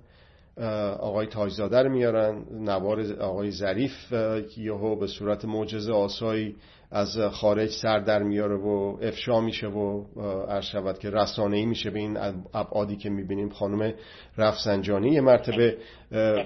آقای 0.99 1.27
تاجزاده 1.27 1.81
رو 1.81 1.89
میارن. 1.89 2.45
نوار 2.51 3.13
آقای 3.21 3.51
ظریف 3.51 4.13
یهو 4.57 4.95
به 4.95 5.07
صورت 5.07 5.45
معجزه 5.45 5.93
آسایی 5.93 6.55
از 6.91 7.17
خارج 7.17 7.69
سر 7.69 7.99
در 7.99 8.23
میاره 8.23 8.55
و 8.55 8.97
افشا 9.01 9.41
میشه 9.41 9.67
و 9.67 10.03
عرض 10.47 10.65
شود 10.65 10.99
که 10.99 11.09
رسانه 11.09 11.57
ای 11.57 11.65
میشه 11.65 11.89
به 11.89 11.99
این 11.99 12.17
ابعادی 12.53 12.95
که 12.95 13.09
می‌بینیم. 13.09 13.49
خانم 13.49 13.93
رفسنجانی 14.37 15.09
یه 15.09 15.21
مرتبه 15.21 15.77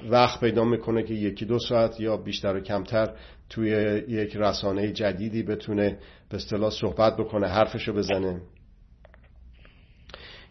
وقت 0.10 0.40
پیدا 0.40 0.64
می‌کنه 0.64 1.04
که 1.04 1.14
یکی 1.14 1.46
دو 1.46 1.60
ساعت 1.60 2.00
یا 2.00 2.18
بیشتر 2.18 2.56
و 2.56 2.60
کمتر 2.60 3.10
توی 3.50 3.70
یک 4.08 4.36
رسانه 4.36 4.92
جدیدی 4.92 5.44
بتونه 5.44 5.98
به 6.30 6.38
اصطلاح 6.38 6.70
صحبت 6.70 7.18
بکنه 7.18 7.48
حرفشو 7.48 7.94
بزنه. 7.94 8.42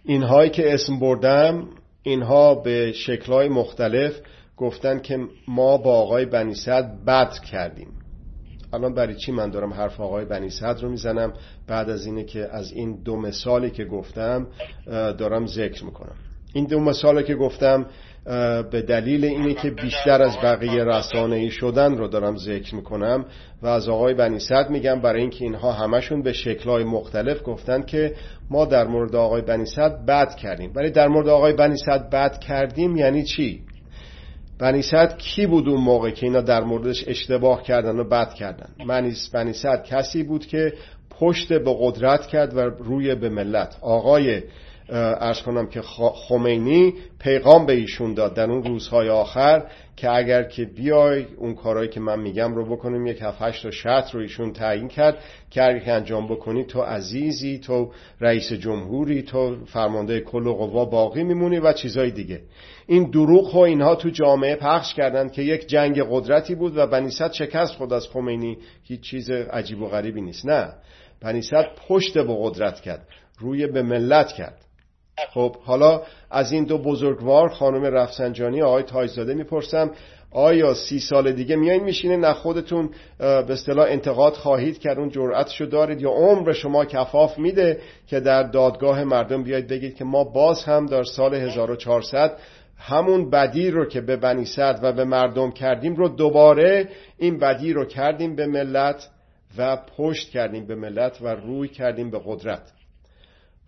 اینهایی 0.05 0.51
که 0.51 0.75
اسم 0.75 0.99
بردم 0.99 1.69
اینها 2.03 2.55
به 2.55 2.93
شکلهای 2.93 3.49
مختلف 3.49 4.21
گفتن 4.57 5.01
که 5.01 5.19
ما 5.49 5.77
با 5.77 5.93
آقای 5.93 6.27
بنی 6.27 6.55
بد 7.07 7.33
کردیم. 7.33 8.04
الان 8.75 8.95
برای 8.95 9.15
چی 9.15 9.33
من 9.33 9.51
دارم 9.51 9.73
حرف 9.73 10.01
آقای 10.01 10.25
بنی 10.25 10.51
صدر 10.51 10.83
رو 10.83 10.89
می‌زنم؟ 10.89 11.33
بعد 11.69 11.91
از 11.91 12.07
اینه 12.07 12.25
که 12.25 12.49
از 12.53 12.73
این 12.73 13.03
دو 13.05 13.17
مثالی 13.17 13.71
که 13.71 13.85
گفتم 13.85 14.47
دارم 15.19 15.47
ذکر 15.47 15.85
می‌کنم. 15.85 16.15
این 16.55 16.67
دو 16.67 16.81
مثالی 16.81 17.25
که 17.25 17.35
گفتم 17.35 17.87
به 18.71 18.83
دلیل 18.89 19.25
اینه 19.25 19.55
که 19.55 19.71
بیشتر 19.71 20.23
از 20.23 20.37
بقیه 20.43 20.85
رسانه 20.85 21.49
شدن 21.51 21.97
رو 21.99 22.09
دارم 22.09 22.37
ذکر 22.37 22.75
می‌کنم 22.75 23.25
و 23.63 23.67
از 23.67 23.89
آقای 23.89 24.15
بنی 24.15 24.39
صدر 24.39 24.69
میگم 24.69 25.01
برای 25.01 25.21
اینکه 25.21 25.45
اینها 25.45 25.73
همشون 25.73 26.23
به 26.23 26.33
شکلهای 26.33 26.85
مختلف 26.85 27.43
گفتن 27.45 27.83
که 27.83 28.15
ما 28.51 28.65
در 28.65 28.87
مورد 28.87 29.17
آقای 29.17 29.43
بنی 29.43 29.67
صدر 29.67 29.97
بد 30.09 30.35
کردیم. 30.35 30.73
ولی 30.75 30.91
در 30.91 31.09
مورد 31.09 31.29
آقای 31.29 31.53
بنی 31.53 31.77
صدر 31.77 32.09
بد 32.13 32.39
کردیم 32.39 32.97
یعنی 32.97 33.25
چی؟ 33.25 33.63
بنی 34.59 34.83
کی 35.19 35.47
بود 35.47 35.69
اون 35.69 35.81
موقع 35.81 36.11
که 36.11 36.27
اینا 36.27 36.41
در 36.41 36.61
موردش 36.61 37.09
اشتباه 37.09 37.63
کردن 37.63 37.99
و 37.99 38.05
بد 38.05 38.35
کردن؟ 38.35 38.69
بنی 39.33 39.53
صد 39.53 39.85
کسی 39.85 40.23
بود 40.23 40.47
که 40.47 40.73
پشت 41.11 41.53
به 41.53 41.77
قدرت 41.81 42.27
کرد 42.27 42.57
و 42.57 42.61
روی 42.61 43.15
به 43.15 43.29
ملت. 43.29 43.77
آقای 43.81 44.43
ارز 44.89 45.43
کنم 45.43 45.67
که 45.67 45.83
خمینی 46.29 46.95
پیغام 47.19 47.67
به 47.67 47.73
ایشون 47.73 48.15
داد 48.15 48.35
در 48.35 48.51
اون 48.51 48.65
روزهای 48.65 49.09
آخر 49.09 49.67
که 49.97 50.11
اگر 50.11 50.43
که 50.43 50.65
بیای 50.65 51.27
اون 51.37 51.55
کارهایی 51.55 51.89
که 51.89 52.01
من 52.01 52.21
میگم 52.21 52.55
رو 52.55 52.77
بکنیم. 52.77 53.07
یک 53.07 53.23
هفت 53.23 53.43
هشت 53.43 53.63
تا 53.63 53.71
شرط 53.71 54.15
رو 54.15 54.21
ایشون 54.21 54.53
تعیین 54.53 54.89
کرد 54.89 55.19
که 55.51 55.63
اگر 55.63 55.79
که 55.79 55.93
انجام 55.93 56.27
بکنی 56.27 56.65
تو 56.65 56.83
عزیزی 56.83 57.59
تو 57.59 57.93
رئیس 58.21 58.53
جمهوری 58.53 59.23
تو 59.23 59.57
فرمانده 59.67 60.21
کل 60.21 60.53
قوا 60.53 60.85
باقی 60.85 61.23
میمونی 61.23 61.59
و 61.59 61.73
چیزای 61.73 62.11
دیگه. 62.11 62.41
این 62.87 63.11
دروغ 63.11 63.55
و 63.55 63.59
اینها 63.59 63.95
تو 63.95 64.11
جامعه 64.11 64.57
پخش 64.57 64.95
کردند 64.95 65.33
که 65.33 65.43
یک 65.43 65.67
جنگ 65.67 66.03
قدرتی 66.11 66.55
بود 66.55 66.77
و 66.77 66.87
بنیست 66.87 67.33
شکست 67.33 67.75
خود 67.75 67.93
از 67.93 68.09
خمینی 68.09 68.59
هیچ 68.83 69.01
چیز 69.01 69.31
عجیب 69.31 69.83
و 69.83 69.89
غریبی 69.89 70.21
نیست. 70.21 70.47
نه. 70.47 70.73
بنیست 71.21 71.55
پشت 71.89 72.19
به 72.19 72.37
قدرت 72.39 72.81
کرد 72.81 73.09
روی 73.39 73.67
به 73.67 73.83
ملت 73.83 74.33
کرد. 74.33 74.65
خب 75.35 75.57
حالا 75.57 76.03
از 76.31 76.53
این 76.53 76.65
دو 76.65 76.79
بزرگوار 76.79 77.49
خانم 77.49 77.85
رفسنجانی 77.85 78.63
آقای 78.63 78.83
تایزاده 78.83 79.35
می‌پرسم 79.35 79.91
آیا 80.31 80.75
سی 80.75 80.99
سال 81.01 81.33
دیگه 81.33 81.57
میایین 81.57 81.85
میشینه 81.85 82.17
نه 82.17 82.33
خودتون 82.33 82.91
به 83.19 83.53
اصطلاح 83.53 83.87
انتقاد 83.89 84.33
خواهید 84.33 84.79
کرد 84.79 84.99
اون 84.99 85.11
جرأتشو 85.11 85.65
دارید 85.65 86.01
یا 86.01 86.11
عمر 86.11 86.53
شما 86.53 86.85
کفاف 86.85 87.39
میده 87.39 87.81
که 88.07 88.21
در 88.21 88.43
دادگاه 88.43 89.05
مردم 89.05 89.43
بیاید 89.43 89.69
بگید 89.69 89.97
که 89.97 90.05
ما 90.05 90.25
باز 90.25 90.65
هم 90.65 90.87
در 90.87 91.03
سال 91.03 91.35
1400 91.35 92.39
همون 92.79 93.31
بدی 93.31 93.71
رو 93.71 93.85
که 93.85 94.01
به 94.01 94.17
بنی 94.17 94.45
صد 94.45 94.81
و 94.83 94.93
به 94.93 95.05
مردم 95.05 95.51
کردیم 95.51 95.95
رو 95.95 96.09
دوباره 96.09 96.89
این 97.19 97.39
بدی 97.39 97.73
رو 97.73 97.85
کردیم 97.85 98.37
به 98.37 98.47
ملت 98.47 99.09
و 99.59 99.79
پشت 99.97 100.31
کردیم 100.31 100.67
به 100.67 100.75
ملت 100.75 101.19
و 101.23 101.29
روی 101.29 101.69
کردیم 101.69 102.11
به 102.11 102.21
قدرت. 102.27 102.73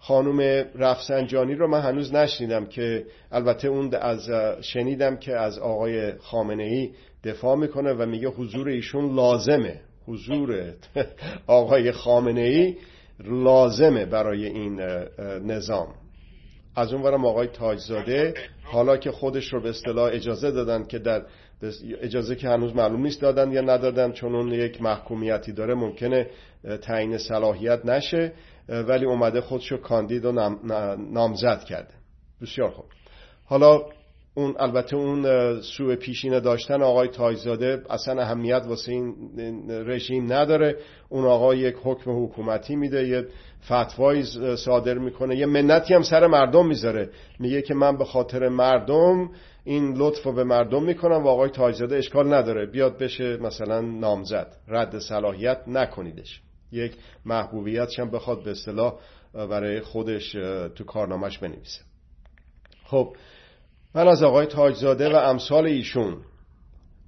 خانم 0.06 0.40
رفسنجانی 0.74 1.54
رو 1.54 1.68
من 1.68 1.80
هنوز 1.80 2.14
نشنیدم 2.14 2.66
که 2.66 3.06
البته 3.32 3.68
اون 3.68 3.94
از 3.94 4.30
شنیدم 4.60 5.16
که 5.16 5.36
از 5.36 5.58
آقای 5.58 6.12
خامنه 6.12 6.62
ای 6.62 6.90
دفاع 7.24 7.56
می‌کنه 7.56 7.92
و 7.92 8.06
میگه 8.06 8.28
حضور 8.28 8.68
ایشون 8.68 9.14
لازمه. 9.14 9.80
حضور 10.06 10.72
آقای 11.46 11.92
خامنه 11.92 12.40
ای 12.40 12.76
لازمه 13.24 14.04
برای 14.04 14.46
این 14.46 14.80
نظام. 15.44 15.94
از 16.76 16.92
اونورم 16.92 17.26
آقای 17.26 17.46
تاجزاده 17.46 18.34
حالا 18.62 18.96
که 18.96 19.10
خودش 19.10 19.52
رو 19.52 19.60
به 19.60 19.68
اصطلاح 19.68 20.10
اجازه 20.12 20.50
دادن 20.50 20.84
که 20.84 20.98
در 20.98 21.22
اجازه 22.00 22.36
که 22.36 22.48
هنوز 22.48 22.74
معلوم 22.74 23.02
نیست 23.02 23.20
دادن 23.20 23.52
یا 23.52 23.60
ندادن 23.60 24.12
چون 24.12 24.34
اون 24.34 24.52
یک 24.52 24.82
محکومیتی 24.82 25.52
داره 25.52 25.74
ممکنه 25.74 26.26
تعیین 26.82 27.18
صلاحیت 27.18 27.84
نشه. 27.84 28.32
ولی 28.68 29.04
اومده 29.04 29.40
خودشو 29.40 29.76
کاندید 29.76 30.24
و 30.24 30.32
نامزد 31.12 31.64
کرده. 31.64 31.94
بسیار 32.42 32.70
خوب. 32.70 32.84
حالا 33.44 33.82
اون 34.34 34.54
البته 34.58 34.96
اون 34.96 35.22
سوء 35.60 35.96
پیشینه 35.96 36.40
داشتن 36.40 36.82
آقای 36.82 37.08
تایزاده 37.08 37.82
اصلا 37.90 38.22
اهمیت 38.22 38.62
واسه 38.68 38.92
این 38.92 39.14
رژیم 39.70 40.32
نداره. 40.32 40.76
اون 41.08 41.24
آقا 41.24 41.54
یک 41.54 41.76
حکم 41.82 42.24
حکومتی 42.24 42.76
میده 42.76 43.08
یه 43.08 43.26
فتوایی 43.64 44.24
صادر 44.56 44.94
می‌کنه. 44.94 45.36
یه 45.36 45.46
منتی 45.46 45.94
هم 45.94 46.02
سر 46.02 46.26
مردم 46.26 46.66
می‌ذاره. 46.66 47.10
میگه 47.38 47.62
که 47.62 47.74
من 47.74 47.96
به 47.96 48.04
خاطر 48.04 48.48
مردم 48.48 49.30
این 49.64 49.96
لطف 49.96 50.22
رو 50.22 50.32
به 50.32 50.44
مردم 50.44 50.82
می‌کنم 50.82 51.24
و 51.24 51.28
آقای 51.28 51.50
تایزاده 51.50 51.96
اشکال 51.96 52.34
نداره. 52.34 52.66
بیاد 52.66 52.98
بشه 52.98 53.36
مثلا 53.36 53.80
نامزد. 53.80 54.56
رد 54.68 54.98
صلاحیت 54.98 55.58
نکنیدش. 55.66 56.40
یک 56.72 56.96
محبوبیت 57.24 57.98
هم 57.98 58.10
بخواد 58.10 58.44
به 58.44 58.50
اصطلاح 58.50 58.94
برای 59.32 59.80
خودش 59.80 60.32
تو 60.74 60.84
کارنامهش 60.86 61.38
بنویسه. 61.38 61.80
خب 62.84 63.16
من 63.94 64.08
از 64.08 64.22
آقای 64.22 64.46
تاجزاده 64.46 65.08
و 65.08 65.16
امثال 65.16 65.66
ایشون 65.66 66.16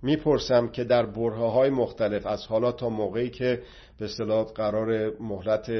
می‌پرسم 0.02 0.68
که 0.68 0.84
در 0.84 1.06
برهه 1.06 1.52
های 1.52 1.70
مختلف 1.70 2.26
از 2.26 2.46
حالا 2.46 2.72
تا 2.72 2.88
موقعی 2.88 3.30
که 3.30 3.62
به 3.98 4.04
اصطلاح 4.04 4.44
قرار 4.44 5.12
مهلت 5.20 5.70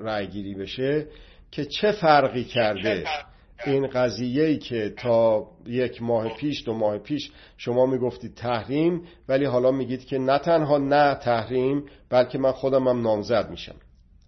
رأیگیری 0.00 0.54
بشه 0.54 1.06
که 1.50 1.64
چه 1.64 1.92
فرقی 1.92 2.44
کرده 2.44 3.04
این 3.66 3.86
قضیه 3.86 4.44
ای 4.44 4.58
که 4.58 4.94
تا 4.98 5.46
یک 5.66 6.02
ماه 6.02 6.36
پیش 6.36 6.64
دو 6.66 6.74
ماه 6.74 6.98
پیش 6.98 7.30
شما 7.56 7.86
می‌گفتید 7.86 8.34
تحریم 8.34 9.02
ولی 9.28 9.44
حالا 9.44 9.70
میگید 9.70 10.04
که 10.04 10.18
نه 10.18 10.38
تنها 10.38 10.78
نه 10.78 11.14
تحریم 11.14 11.84
بلکه 12.10 12.38
من 12.38 12.52
خودم 12.52 12.88
هم 12.88 13.00
نامزد 13.02 13.50
میشم. 13.50 13.74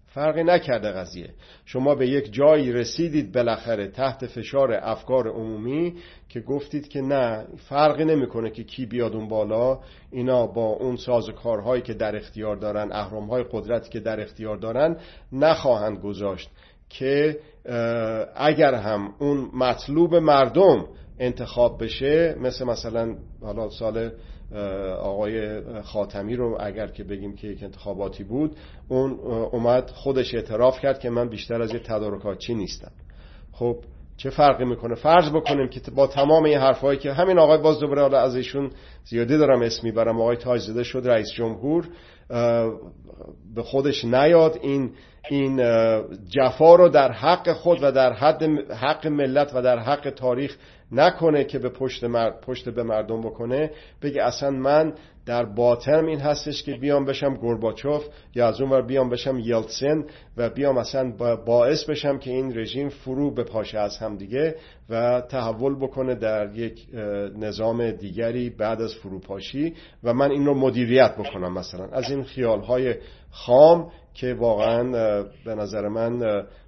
فرقی 0.07 0.43
نکرده 0.43 0.91
قضیه. 0.91 1.29
شما 1.65 1.95
به 1.95 2.07
یک 2.07 2.33
جایی 2.33 2.71
رسیدید 2.71 3.31
بالاخره 3.31 3.87
تحت 3.87 4.25
فشار 4.25 4.73
افکار 4.73 5.27
عمومی 5.27 5.95
که 6.29 6.41
گفتید 6.41 6.87
که 6.87 7.01
نه 7.01 7.47
فرقی 7.69 8.05
نمی‌کنه 8.05 8.49
که 8.49 8.63
کی 8.63 8.85
بیاد 8.85 9.15
اون 9.15 9.27
بالا. 9.27 9.79
اینا 10.11 10.47
با 10.47 10.65
اون 10.65 10.95
ساز 10.95 11.29
کارهایی 11.29 11.81
که 11.81 11.93
در 11.93 12.15
اختیار 12.15 12.55
دارن 12.55 12.91
اهرامهای 12.91 13.45
قدرتی 13.51 13.89
که 13.89 13.99
در 13.99 14.21
اختیار 14.21 14.57
دارن 14.57 14.97
نخواهند 15.31 15.99
گذاشت. 15.99 16.49
که 16.99 17.39
اگر 18.35 18.73
هم 18.73 19.13
اون 19.19 19.49
مطلوب 19.53 20.15
مردم 20.15 20.85
انتخاب 21.19 21.83
بشه 21.83 22.35
مثل 22.39 22.65
مثلا 22.65 23.15
حالا 23.41 23.69
سال 23.69 24.11
آقای 24.99 25.61
خاتمی 25.81 26.35
رو 26.35 26.57
اگر 26.59 26.87
که 26.87 27.03
بگیم 27.03 27.35
که 27.35 27.47
یک 27.47 27.63
انتخاباتی 27.63 28.23
بود 28.23 28.55
اون 28.87 29.11
اومد 29.51 29.89
خودش 29.89 30.35
اعتراف 30.35 30.79
کرد 30.79 30.99
که 30.99 31.09
من 31.09 31.29
بیشتر 31.29 31.61
از 31.61 31.73
یه 31.73 31.79
تدارکاتچی 31.79 32.55
نیستم. 32.55 32.91
خب 33.51 33.77
چه 34.17 34.29
فرقی 34.29 34.65
می‌کنه؟ 34.65 34.95
فرض 34.95 35.29
بکنیم 35.29 35.69
که 35.69 35.81
با 35.95 36.07
تمام 36.07 36.43
این 36.43 36.57
حرفایی 36.57 36.99
که 36.99 37.13
همین 37.13 37.39
آقای 37.39 37.57
باز 37.57 37.79
دوباره 37.79 38.01
حالا 38.01 38.19
از 38.19 38.35
ایشون 38.35 38.71
زیادی 39.03 39.37
دارم 39.37 39.61
اسمی 39.61 39.91
برم 39.91 40.21
آقای 40.21 40.37
تاجزاده 40.37 40.83
شد 40.83 41.01
رئیس 41.05 41.31
جمهور. 41.31 41.87
به 43.55 43.63
خودش 43.63 44.05
نیاد. 44.05 44.59
این 44.61 44.91
این 45.29 45.61
جفا 46.29 46.75
رو 46.75 46.89
در 46.89 47.11
حق 47.11 47.51
خود 47.51 47.83
و 47.83 47.91
در 47.91 48.13
حد 48.13 48.43
حق 48.71 49.07
ملت 49.07 49.51
و 49.55 49.61
در 49.61 49.79
حق 49.79 50.09
تاریخ 50.09 50.57
نکنه 50.91 51.43
که 51.43 51.59
به 51.59 51.69
پشت, 51.69 52.05
پشت 52.45 52.69
به 52.69 52.83
مردم 52.83 53.21
بکنه. 53.21 53.71
بگه 54.01 54.23
اصلا 54.23 54.49
من 54.51 54.93
در 55.25 55.45
باطنم 55.45 56.05
این 56.05 56.19
هستش 56.19 56.63
که 56.63 56.71
بیام 56.71 57.05
بشم 57.05 57.33
گورباچوف 57.33 58.05
یا 58.35 58.47
از 58.47 58.61
اونور 58.61 58.81
بیام 58.81 59.09
بشم 59.09 59.39
یلتسن 59.39 60.05
و 60.37 60.49
بیام 60.49 60.77
اصلا 60.77 61.11
باعث 61.45 61.83
بشم 61.83 62.17
که 62.17 62.31
این 62.31 62.57
رژیم 62.57 62.89
فرو 62.89 63.31
بپاشه 63.31 63.79
از 63.79 63.97
هم 63.97 64.17
دیگه 64.17 64.55
و 64.89 65.21
تحول 65.21 65.75
بکنه 65.75 66.15
در 66.15 66.55
یک 66.55 66.87
نظام 67.37 67.91
دیگری 67.91 68.49
بعد 68.49 68.81
از 68.81 68.95
فروپاشی 68.95 69.73
و 70.03 70.13
من 70.13 70.31
این 70.31 70.45
رو 70.45 70.53
مدیریت 70.53 71.15
بکنم 71.15 71.53
مثلا. 71.53 71.85
از 71.85 72.11
این 72.11 72.23
خیال 72.23 72.61
های 72.61 72.95
خام 73.31 73.91
که 74.13 74.33
واقعا 74.33 74.83
به 75.45 75.55
نظر 75.55 75.87
من 75.87 76.19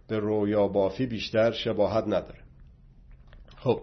به 0.08 0.20
رویا 0.20 0.68
بافی 0.68 1.06
بیشتر 1.06 1.52
شباهت 1.52 2.04
نداره. 2.04 2.40
خب 3.58 3.80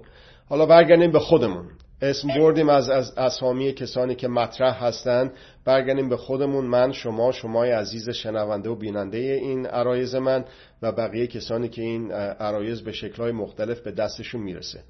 حالا 0.48 0.66
برگردیم 0.66 1.12
به 1.12 1.18
خودمون. 1.18 1.68
اسم 2.02 2.28
بردیم 2.28 2.68
از, 2.68 2.90
اسامی 3.16 3.72
کسانی 3.72 4.14
که 4.14 4.28
مطرح 4.28 4.84
هستند. 4.84 5.32
برگردیم 5.64 6.08
به 6.08 6.16
خودمون. 6.16 6.64
من 6.64 6.92
شما 6.92 7.32
شمای 7.32 7.70
عزیز 7.70 8.10
شنونده 8.10 8.70
و 8.70 8.74
بیننده 8.74 9.18
این 9.18 9.66
عرایز 9.66 10.14
من 10.14 10.44
و 10.82 10.92
بقیه 10.92 11.26
کسانی 11.26 11.68
که 11.68 11.82
این 11.82 12.12
عرایز 12.12 12.82
به 12.82 12.92
شکلهای 12.92 13.32
مختلف 13.32 13.80
به 13.80 13.92
دستشون 13.92 14.40
می‌رسه. 14.40 14.80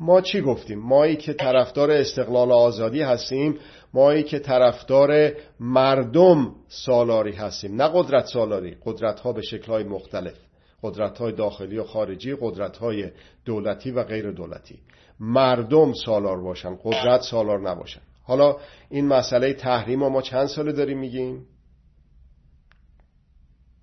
ما 0.00 0.20
چی 0.20 0.40
گفتیم؟ 0.40 0.78
مایی 0.78 1.16
که 1.16 1.32
طرفدار 1.32 1.90
استقلال 1.90 2.52
آزادی 2.52 3.02
هستیم 3.02 3.58
مایی 3.94 4.22
که 4.22 4.38
طرفدار 4.38 5.32
مردم 5.60 6.54
سالاری 6.68 7.32
هستیم. 7.32 7.82
نه 7.82 7.90
قدرت 7.94 8.26
سالاری 8.26 8.76
قدرت 8.84 9.20
ها 9.20 9.32
به 9.32 9.42
شکل 9.42 9.72
های 9.72 9.84
مختلف. 9.84 10.34
قدرت 10.82 11.18
های 11.18 11.32
داخلی 11.32 11.78
و 11.78 11.84
خارجی 11.84 12.36
قدرت 12.40 12.76
های 12.76 13.10
دولتی 13.44 13.90
و 13.90 14.04
غیر 14.04 14.30
دولتی 14.30 14.78
مردم 15.22 15.92
سالار 15.92 16.40
باشن 16.40 16.78
قدرت 16.84 17.20
سالار 17.20 17.70
نباشن. 17.70 18.00
حالا 18.24 18.56
این 18.88 19.06
مسئله 19.06 19.52
تحریم 19.52 19.98
ما 19.98 20.22
چند 20.22 20.46
ساله 20.46 20.72
داریم 20.72 20.98
میگیم؟ 20.98 21.46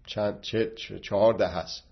چند 0.08 0.42
چه 0.42 0.72
چهار 1.02 1.34
ده 1.34 1.48
هست. 1.48 1.84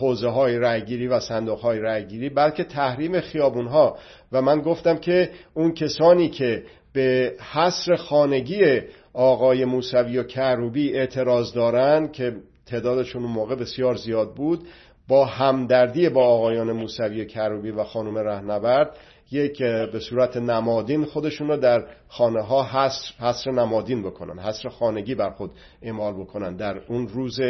حوزه 0.01 0.29
های 0.29 0.59
رأیگیری 0.59 1.07
و 1.07 1.21
صندوق 1.21 1.59
های 1.59 1.81
رأیگیری 1.81 2.29
بلکه 2.29 2.65
تحریم 2.65 3.21
خیابون 3.21 3.67
ها 3.67 3.99
و 4.33 4.43
من 4.43 4.61
گفتم 4.61 4.97
که 4.97 5.31
اون 5.55 5.75
کسانی 5.75 6.29
که 6.29 6.63
به 6.93 7.33
حصر 7.53 7.97
خانگی 7.97 8.81
آقای 9.13 9.65
موسوی 9.65 10.19
و 10.19 10.23
کروبی 10.23 10.93
اعتراض 10.93 11.53
دارن 11.53 12.09
که 12.13 12.37
تعدادشون 12.67 13.23
اون 13.23 13.33
موقع 13.33 13.55
بسیار 13.55 13.95
زیاد 13.95 14.35
بود 14.35 14.69
با 15.09 15.25
همدردی 15.25 16.09
با 16.09 16.25
آقایان 16.27 16.73
موسوی 16.73 17.27
کروبی 17.27 17.71
و 17.71 17.85
خانم 17.85 18.19
رهنورد 18.19 18.97
یک 19.31 19.63
به 19.63 20.01
صورت 20.01 20.37
نمادین 20.37 21.05
خودشون 21.05 21.49
رو 21.49 21.57
در 21.57 21.87
خانه 22.09 22.43
ها 22.43 22.63
حصر, 22.63 23.15
حصر 23.19 23.51
نمادین 23.51 24.03
بکنن 24.03 24.39
حصر 24.39 24.69
خانگی 24.69 25.15
بر 25.15 25.31
خود 25.31 25.51
اعمال 25.83 26.15
بکنن 26.15 26.57
در 26.57 26.79
اون 26.79 27.09
روز 27.09 27.41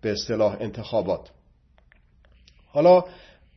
به 0.00 0.12
اصطلاح 0.12 0.56
انتخابات. 0.60 1.30
حالا 2.72 3.04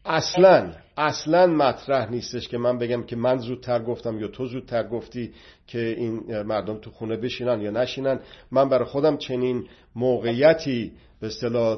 اصلا 0.06 0.72
اصلا 0.98 1.48
مطرح 1.48 2.12
نیستش 2.12 2.48
که 2.48 2.58
من 2.58 2.78
بگم 2.78 3.04
که 3.04 3.15
من 3.15 3.38
زودتر 3.38 3.84
گفتم 3.84 4.20
یا 4.20 4.28
تو 4.28 4.46
زودتر 4.46 4.88
گفتی 4.88 5.32
که 5.68 5.80
این 5.80 6.41
مردم 6.41 6.78
تو 6.78 6.91
خونه 6.91 7.18
بشینن 7.18 7.62
یا 7.62 7.72
نشینن. 7.72 8.20
من 8.52 8.70
برای 8.70 8.86
خودم 8.86 9.18
چنین 9.18 9.68
موقعیتی 9.96 10.91
به 11.20 11.28
اصطلاح 11.28 11.78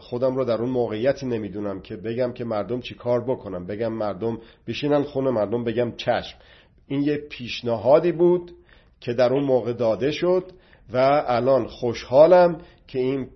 خودم 0.00 0.36
رو 0.36 0.44
در 0.44 0.62
اون 0.62 0.70
موقعیتی 0.70 1.26
نمی‌دونم 1.26 1.80
که 1.80 1.96
بگم 1.96 2.32
که 2.32 2.44
مردم 2.44 2.80
چی 2.80 2.94
کار 2.94 3.24
بکنم 3.24 3.66
بگم 3.66 3.92
مردم 3.92 4.38
بشینن 4.66 5.02
خونه 5.02 5.30
مردم 5.30 5.64
بگم 5.64 5.92
چشم. 5.96 6.38
این 6.86 7.02
یه 7.02 7.16
پیشنهادی 7.16 8.12
بود 8.12 8.52
که 9.00 9.12
در 9.12 9.32
اون 9.32 9.44
موقع 9.44 9.72
داده 9.72 10.10
شد 10.10 10.44
و 10.92 11.24
الان 11.26 11.66
خوشحالم 11.66 12.58
که 12.90 12.98
این 12.98 13.28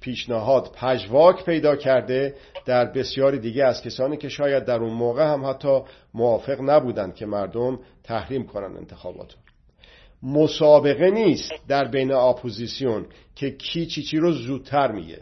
پیشنهاد 0.00 0.70
پژواک 0.74 1.44
پیدا 1.44 1.76
کرده 1.76 2.34
در 2.66 2.84
بسیاری 2.84 3.38
دیگه 3.38 3.64
از 3.64 3.82
کسانی 3.82 4.16
که 4.16 4.28
شاید 4.28 4.64
در 4.64 4.80
اون 4.80 4.92
موقع 4.92 5.24
هم 5.24 5.46
حتی 5.46 5.80
موافق 6.14 6.60
نبودند 6.60 7.14
که 7.14 7.26
مردم 7.26 7.78
تحریم 8.04 8.46
کنن 8.46 8.76
انتخابات 8.76 9.34
مسابقه 10.22 11.10
نیست 11.10 11.52
در 11.68 11.88
بین 11.88 12.12
اپوزیسیون 12.12 13.06
که 13.34 13.50
کی 13.50 13.86
چی 13.86 14.02
چی 14.02 14.18
رو 14.18 14.32
زودتر 14.32 14.92
میگه. 14.92 15.20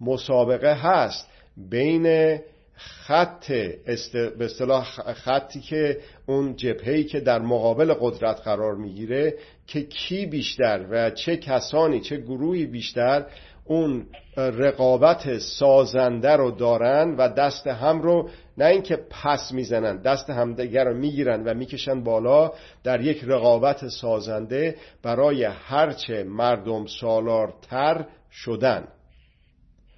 مسابقه 0.00 0.74
هست 0.74 1.30
بین 1.56 2.38
خط 2.76 3.50
است... 3.86 4.12
به 4.12 4.44
اصطلاح 4.44 4.84
خطی 5.12 5.60
که 5.60 5.98
اون 6.26 6.56
جبهه‌ای 6.56 7.04
که 7.04 7.20
در 7.20 7.38
مقابل 7.38 7.94
قدرت 8.00 8.40
قرار 8.40 8.74
می‌گیره 8.74 9.34
که 9.66 9.82
کی 9.82 10.26
بیشتر 10.26 10.86
و 10.90 11.10
چه 11.10 11.36
کسانی 11.36 12.00
چه 12.00 12.16
گروهی 12.16 12.66
بیشتر 12.66 13.26
اون 13.64 14.06
رقابت 14.36 15.38
سازنده 15.38 16.36
رو 16.36 16.50
دارن 16.50 17.16
و 17.16 17.28
دست 17.28 17.66
هم 17.66 18.02
رو 18.02 18.30
نه 18.58 18.64
اینکه 18.64 18.98
پس 19.10 19.52
می‌زنن 19.52 19.96
دست 19.96 20.30
همدیگر 20.30 20.84
رو 20.84 20.96
می‌گیرن 20.96 21.44
و 21.44 21.54
می‌کشن 21.54 22.04
بالا 22.04 22.52
در 22.84 23.00
یک 23.00 23.24
رقابت 23.24 23.88
سازنده 23.88 24.76
برای 25.02 25.44
هرچه 25.44 26.24
مردم 26.24 26.86
سالارتر 26.86 28.04
شدن. 28.32 28.88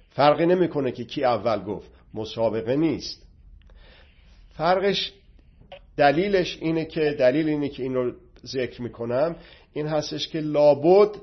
فرقی 0.09 0.45
نمی‌کنه 0.45 0.91
که 0.91 1.03
کی 1.05 1.23
اول 1.23 1.63
گفت. 1.63 1.98
مسابقه 2.13 2.75
نیست. 2.75 3.27
فرقش 4.57 5.13
دلیلش 5.97 6.57
اینه 6.61 6.85
که 6.85 7.15
دلیل 7.19 7.49
اینه 7.49 7.69
که 7.69 7.83
این 7.83 7.93
رو 7.93 8.11
ذکر 8.45 8.81
می‌کنم. 8.81 9.35
این 9.73 9.87
هستش 9.87 10.27
که 10.27 10.39
لابد 10.39 11.15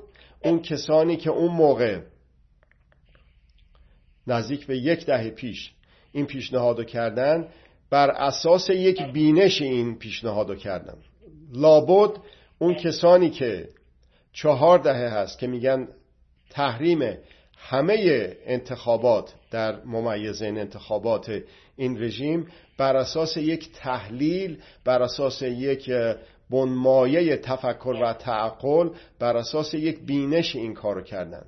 اون 0.43 0.61
کسانی 0.61 1.17
که 1.17 1.29
اون 1.29 1.51
موقع 1.51 1.99
نزدیک 4.27 4.67
به 4.67 4.77
یک 4.77 5.05
دهه 5.05 5.29
پیش 5.29 5.71
این 6.11 6.25
پیشنهادو 6.25 6.83
کردن 6.83 7.47
بر 7.89 8.09
اساس 8.09 8.69
یک 8.69 9.01
بینش 9.01 9.61
این 9.61 9.97
پیشنهادو 9.97 10.55
کردن. 10.55 10.97
لابد 11.53 12.17
اون 12.59 12.73
کسانی 12.73 13.29
که 13.29 13.69
چهار 14.33 14.79
دهه 14.79 15.13
هست 15.13 15.39
که 15.39 15.47
میگن 15.47 15.87
تحریم 16.49 17.17
همه 17.57 18.27
انتخابات 18.45 19.33
در 19.51 19.81
ممیزه 19.85 20.45
انتخابات 20.45 21.41
این 21.77 22.03
رژیم 22.03 22.47
بر 22.77 22.95
اساس 22.95 23.37
یک 23.37 23.71
تحلیل 23.71 24.57
بر 24.85 25.01
اساس 25.01 25.41
یک 25.41 25.91
بنمایه 26.49 27.37
تفکر 27.37 27.97
و 28.03 28.13
تعقل 28.13 28.89
بر 29.19 29.37
اساس 29.37 29.73
یک 29.73 29.99
بینش 29.99 30.55
این 30.55 30.73
کارو 30.73 31.01
کردن. 31.01 31.45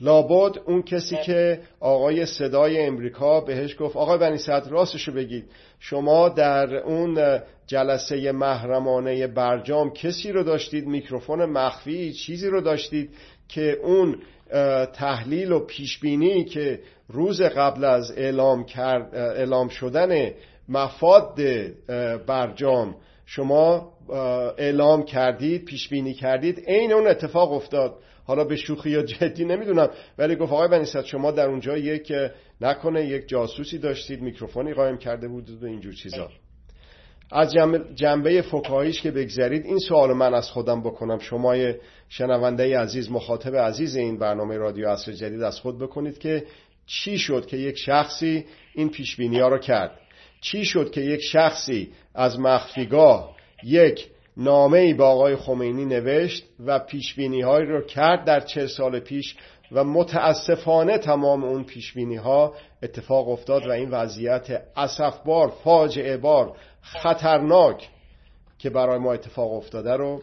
لابد 0.00 0.58
اون 0.58 0.82
کسی 0.82 1.16
که 1.16 1.60
آقای 1.80 2.26
صدای 2.26 2.80
امریکا 2.80 3.40
بهش 3.40 3.76
گفت 3.78 3.96
آقای 3.96 4.18
بنی 4.18 4.38
صدر 4.38 4.70
راستشو 4.70 5.12
بگید. 5.12 5.44
شما 5.78 6.28
در 6.28 6.76
اون 6.76 7.40
جلسه 7.66 8.32
محرمانه 8.32 9.26
برجام 9.26 9.90
کسی 9.90 10.32
رو 10.32 10.42
داشتید؟ 10.42 10.86
میکروفون 10.86 11.44
مخفی 11.44 12.12
چیزی 12.12 12.46
رو 12.46 12.60
داشتید؟ 12.60 13.10
که 13.48 13.78
اون 13.82 14.16
تحلیل 14.92 15.52
و 15.52 15.66
پیشبینی 15.66 16.44
که 16.44 16.80
روز 17.08 17.42
قبل 17.42 17.84
از 17.84 18.12
اعلام, 18.16 18.64
کرد، 18.64 19.14
اعلام 19.14 19.68
شدن 19.68 20.30
مفاد 20.68 21.40
برجام 22.26 22.96
شما 23.26 23.92
اعلام 24.58 25.02
کردید 25.02 25.64
پیش 25.64 25.88
بینی 25.88 26.14
کردید 26.14 26.64
عین 26.66 26.92
اون 26.92 27.06
اتفاق 27.06 27.52
افتاد. 27.52 27.98
حالا 28.24 28.44
به 28.44 28.56
شوخی 28.56 28.90
یا 28.90 29.02
جدی 29.02 29.44
نمی‌دونم 29.44 29.88
ولی 30.18 30.36
گفت 30.36 30.52
آقای 30.52 30.68
بنیست 30.68 31.04
شما 31.04 31.30
در 31.30 31.46
اونجا 31.46 31.78
یک 31.78 32.12
نکنه 32.60 33.06
یک 33.06 33.28
جاسوسی 33.28 33.78
داشتید 33.78 34.22
میکروفونی 34.22 34.74
قایم 34.74 34.98
کرده 34.98 35.28
بودید 35.28 35.62
و 35.62 35.66
اینجور 35.66 35.94
چیزا. 35.94 36.28
از 37.32 37.54
جنبه 37.94 38.42
فکاهیش 38.42 39.02
که 39.02 39.10
بگذرید 39.10 39.64
این 39.64 39.78
سوال 39.78 40.12
من 40.12 40.34
از 40.34 40.50
خودم 40.50 40.80
بکنم. 40.82 41.18
شما 41.18 41.56
شنونده 42.08 42.78
عزیز 42.78 43.10
مخاطب 43.10 43.56
عزیز 43.56 43.96
این 43.96 44.18
برنامه 44.18 44.56
رادیو 44.56 44.88
عصر 44.88 45.12
جدید 45.12 45.42
از 45.42 45.60
خود 45.60 45.78
بکنید 45.78 46.18
که 46.18 46.44
چی 46.86 47.18
شد 47.18 47.46
که 47.46 47.56
یک 47.56 47.78
شخصی 47.78 48.44
این 48.74 48.88
پیشبینی 48.88 49.40
ها 49.40 49.48
رو 49.48 49.58
کرد. 49.58 50.00
چی 50.40 50.64
شد 50.64 50.90
که 50.90 51.00
یک 51.00 51.20
شخصی 51.20 51.92
از 52.14 52.40
مخفیگاه 52.40 53.36
یک 53.64 54.08
نامه 54.36 54.78
ای 54.78 54.94
با 54.94 55.06
آقای 55.06 55.36
خمینی 55.36 55.84
نوشت 55.84 56.44
و 56.66 56.78
پیشبینی 56.78 57.40
هایی 57.40 57.66
رو 57.66 57.80
کرد 57.80 58.24
در 58.24 58.40
چه 58.40 58.66
سال 58.66 59.00
پیش 59.00 59.36
و 59.72 59.84
متاسفانه 59.84 60.98
تمام 60.98 61.44
اون 61.44 61.64
پیشبینی 61.64 62.16
ها 62.16 62.54
اتفاق 62.82 63.28
افتاد 63.28 63.66
و 63.66 63.70
این 63.70 63.90
وضعیت 63.90 64.62
اسفبار 64.76 65.48
فاجعه 65.64 66.16
بار 66.16 66.56
خطرناک 66.92 67.90
که 68.58 68.70
برای 68.70 68.98
ما 68.98 69.12
اتفاق 69.12 69.52
افتاده 69.52 69.92
رو 69.92 70.22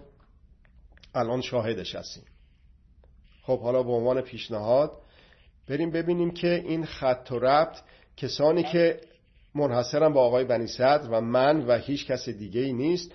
الان 1.16 1.42
شاهدش 1.42 1.96
هستیم. 1.96 2.24
خب 3.44 3.60
حالا 3.60 3.84
به 3.84 3.92
عنوان 3.92 4.22
پیشنهاد 4.22 4.92
بریم 5.68 5.92
ببینیم 5.92 6.32
که 6.32 6.54
این 6.54 6.86
خط 6.86 7.32
و 7.32 7.40
ربط 7.40 7.78
کسانی 8.18 8.64
که 8.64 9.02
منحصرم 9.56 10.14
با 10.14 10.22
آقای 10.22 10.44
بنی 10.44 10.68
صدر 10.68 11.10
و 11.10 11.22
من 11.22 11.66
و 11.66 11.78
هیچ 11.78 12.08
کس 12.08 12.30
دیگه 12.30 12.62
ای 12.62 12.74
نیست 12.74 13.12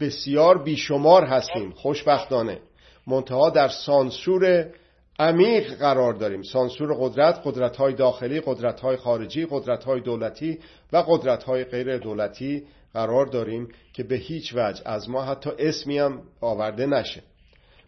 بسیار 0.00 0.62
بیشمار 0.62 1.24
هستیم. 1.24 1.70
خوشبختانه. 1.70 2.60
منتها 3.06 3.50
در 3.50 3.68
سانسور 3.68 4.70
عمیق 5.18 5.74
قرار 5.74 6.14
داریم. 6.14 6.42
سانسور 6.42 6.94
قدرت 7.00 7.40
قدرت 7.44 7.76
های 7.76 7.94
داخلی 7.94 8.40
قدرت 8.40 8.80
های 8.80 8.96
خارجی 8.96 9.46
قدرت 9.50 9.84
های 9.84 10.00
دولتی 10.00 10.58
و 10.92 11.04
قدرت 11.06 11.42
های 11.44 11.64
غیر 11.64 11.98
دولتی 11.98 12.64
قرار 12.94 13.26
داریم 13.26 13.68
که 13.92 14.02
به 14.02 14.16
هیچ 14.16 14.54
وجه 14.56 14.82
از 14.86 15.10
ما 15.10 15.22
حتی 15.22 15.50
اسمی 15.58 15.98
هم 15.98 16.22
آورده 16.40 16.86
نشه. 16.86 17.22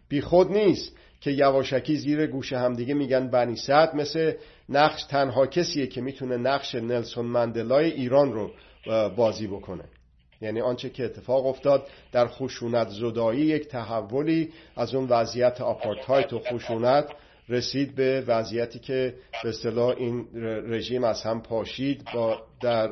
بی 0.09 0.21
خود 0.21 0.51
نیست 0.51 0.97
که 1.21 1.31
یواشکی 1.31 1.95
زیر 1.95 2.27
گوش 2.27 2.53
همدیگه 2.53 2.93
میگن 2.93 3.29
بنی 3.29 3.55
صد 3.55 3.95
مثل 3.95 4.33
نقش 4.69 5.03
تنها 5.03 5.47
کسیه 5.47 5.87
که 5.87 6.01
می‌تونه 6.01 6.37
نقش 6.37 6.75
نلسون 6.75 7.25
مندلای 7.25 7.91
ایران 7.91 8.33
رو 8.33 8.51
بازی 9.15 9.47
بکنه. 9.47 9.83
یعنی 10.41 10.61
آنچه 10.61 10.89
که 10.89 11.05
اتفاق 11.05 11.45
افتاد 11.45 11.87
در 12.11 12.27
خشونت 12.27 12.89
زدایی 12.89 13.41
یک 13.41 13.67
تحولی 13.67 14.49
از 14.75 14.95
اون 14.95 15.07
وضعیت 15.07 15.61
آپارتایت 15.61 16.33
و 16.33 16.39
خشونت 16.39 17.05
رسید 17.49 17.95
به 17.95 18.23
وضعیتی 18.27 18.79
که 18.79 19.13
به 19.43 19.49
اصطلاح 19.49 19.95
این 19.97 20.27
رژیم 20.65 21.03
از 21.03 21.21
هم 21.21 21.41
پاشید 21.41 22.07
با 22.13 22.41
در 22.61 22.87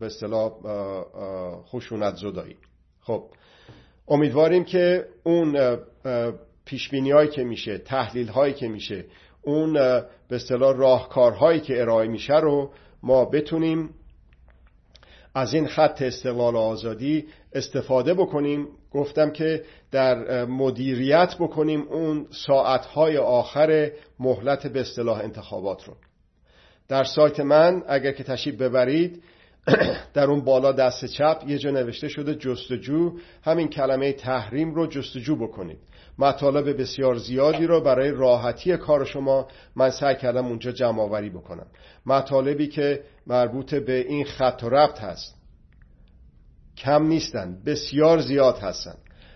به 0.00 0.06
اصطلاح 0.06 0.52
خشونت 1.64 2.14
زدایی. 2.16 2.56
خب 3.00 3.24
امیدواریم 4.08 4.64
که 4.64 5.06
اون 5.24 5.78
پیشبینی 6.64 7.10
هایی 7.10 7.28
که 7.28 7.44
میشه 7.44 7.78
تحلیل 7.78 8.28
هایی 8.28 8.54
که 8.54 8.68
میشه 8.68 9.04
اون 9.42 9.72
به 9.72 10.36
اصطلاح 10.36 10.76
راهکارهایی 10.76 11.60
که 11.60 11.80
ارائه 11.80 12.08
میشه 12.08 12.36
رو 12.36 12.72
ما 13.02 13.24
بتونیم 13.24 13.90
از 15.34 15.54
این 15.54 15.66
خط 15.66 16.02
استقلال 16.02 16.56
آزادی 16.56 17.26
استفاده 17.52 18.14
بکنیم. 18.14 18.68
گفتم 18.90 19.30
که 19.30 19.64
در 19.90 20.44
مدیریت 20.44 21.34
بکنیم 21.40 21.82
اون 21.88 22.26
ساعتهای 22.30 23.16
آخر 23.16 23.90
مهلت 24.20 24.66
به 24.66 24.80
اصطلاح 24.80 25.20
انتخابات 25.20 25.84
رو. 25.84 25.94
در 26.88 27.04
سایت 27.04 27.40
من 27.40 27.82
اگر 27.88 28.12
که 28.12 28.24
تشریف 28.24 28.54
ببرید 28.54 29.22
در 30.14 30.24
اون 30.24 30.44
بالا 30.44 30.72
دست 30.72 31.04
چپ 31.04 31.42
یه 31.46 31.58
جا 31.58 31.70
نوشته 31.70 32.08
شده 32.08 32.34
جستجو. 32.34 33.18
همین 33.42 33.68
کلمه 33.68 34.12
تحریم 34.12 34.74
رو 34.74 34.86
جستجو 34.86 35.36
بکنید. 35.36 35.78
مطالب 36.18 36.80
بسیار 36.80 37.16
زیادی 37.16 37.66
رو 37.66 37.80
برای 37.80 38.10
راحتی 38.10 38.76
کار 38.76 39.04
شما 39.04 39.48
من 39.76 39.90
سعی 39.90 40.16
کردم 40.16 40.46
اونجا 40.46 40.72
جمع 40.72 41.00
آوری 41.00 41.30
بکنم. 41.30 41.66
مطالبی 42.06 42.66
که 42.66 43.02
مربوط 43.26 43.74
به 43.74 43.98
این 44.08 44.24
خط 44.24 44.60
و 44.62 44.68
ربط 44.68 45.00
هست 45.00 45.34
کم 46.76 47.06
نیستن 47.06 47.62
بسیار 47.66 48.18
زیاد 48.20 48.58
هستن. 48.58 48.94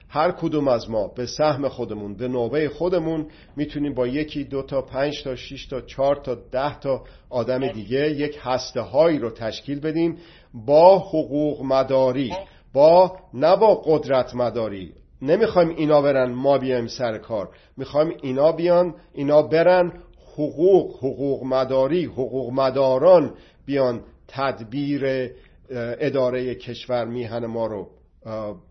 هر 0.09 0.31
کدوم 0.31 0.69
از 0.69 0.91
ما 0.91 1.09
به 1.09 1.27
سهم 1.27 1.69
خودمون 1.69 2.15
به 2.15 2.29
نوبه 2.29 2.69
خودمون 2.69 3.27
می‌تونیم 3.57 3.95
با 3.95 4.07
یکی 4.07 4.45
دو 4.45 4.63
تا 4.63 4.83
پنج 4.83 5.23
تا 5.25 5.37
شش 5.37 5.67
تا 5.67 5.81
چهار 5.81 6.17
تا 6.17 6.35
ده 6.35 6.79
تا 6.79 7.05
آدم 7.31 7.69
دیگه 7.69 8.11
یک 8.11 8.39
هسته 8.43 8.81
هایی 8.81 9.19
رو 9.19 9.31
تشکیل 9.31 9.81
بدیم 9.81 10.19
با 10.55 10.99
حقوق 10.99 11.63
مداری 11.63 12.33
با 12.73 13.17
نه 13.35 13.57
قدرت 13.85 14.35
مداری 14.35 14.93
نمی‌خوایم 15.23 15.69
اینا 15.69 16.03
برن 16.03 16.33
ما 16.33 16.59
بیایم 16.59 16.87
سر 16.87 17.19
کار. 17.19 17.49
می‌خوایم 17.77 18.13
اینا 18.23 18.53
بیان 18.53 18.95
اینا 19.13 19.43
برن 19.43 19.93
حقوق 20.35 20.97
حقوق 20.97 21.45
مداری 21.45 22.05
حقوق 22.05 22.53
مداران 22.53 23.35
بیان 23.67 24.01
تدبیر 24.29 25.31
اداره 25.71 26.55
کشور 26.55 27.05
میهن 27.05 27.47
ما 27.47 27.67
رو 27.67 27.91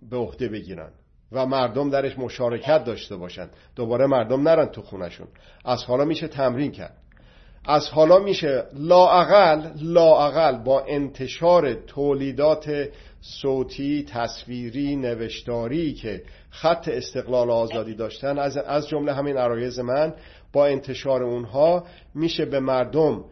به 0.10 0.17
عهده 0.17 0.49
بگیرن. 0.49 0.89
و 1.31 1.45
مردم 1.45 1.89
درش 1.89 2.19
مشارکت 2.19 2.84
داشته 2.84 3.15
باشند 3.15 3.49
دوباره 3.75 4.05
مردم 4.05 4.47
نرن 4.47 4.65
تو 4.65 4.81
خونشون 4.81 5.27
از 5.65 5.84
حالا 5.84 6.05
میشه 6.05 6.27
تمرین 6.27 6.71
کرد. 6.71 6.97
از 7.67 7.89
حالا 7.89 8.19
میشه 8.19 8.63
لاعقل 8.73 9.69
لاعقل 9.81 10.63
با 10.63 10.81
انتشار 10.81 11.73
تولیدات 11.73 12.89
صوتی 13.28 14.04
تصویری 14.04 14.96
نوشتاری 14.96 15.94
که 15.94 16.24
خط 16.50 16.88
استقلال 16.88 17.52
آزادی 17.52 17.96
داشتن 17.96 18.40
از 18.40 18.58
از 18.58 18.88
جمله 18.88 19.14
همین 19.14 19.38
عرایز 19.38 19.80
من 19.80 20.14
با 20.54 20.66
انتشار 20.66 21.24
اونها 21.24 21.86
میشه 22.16 22.46
به 22.46 22.60
مردم 22.60 23.26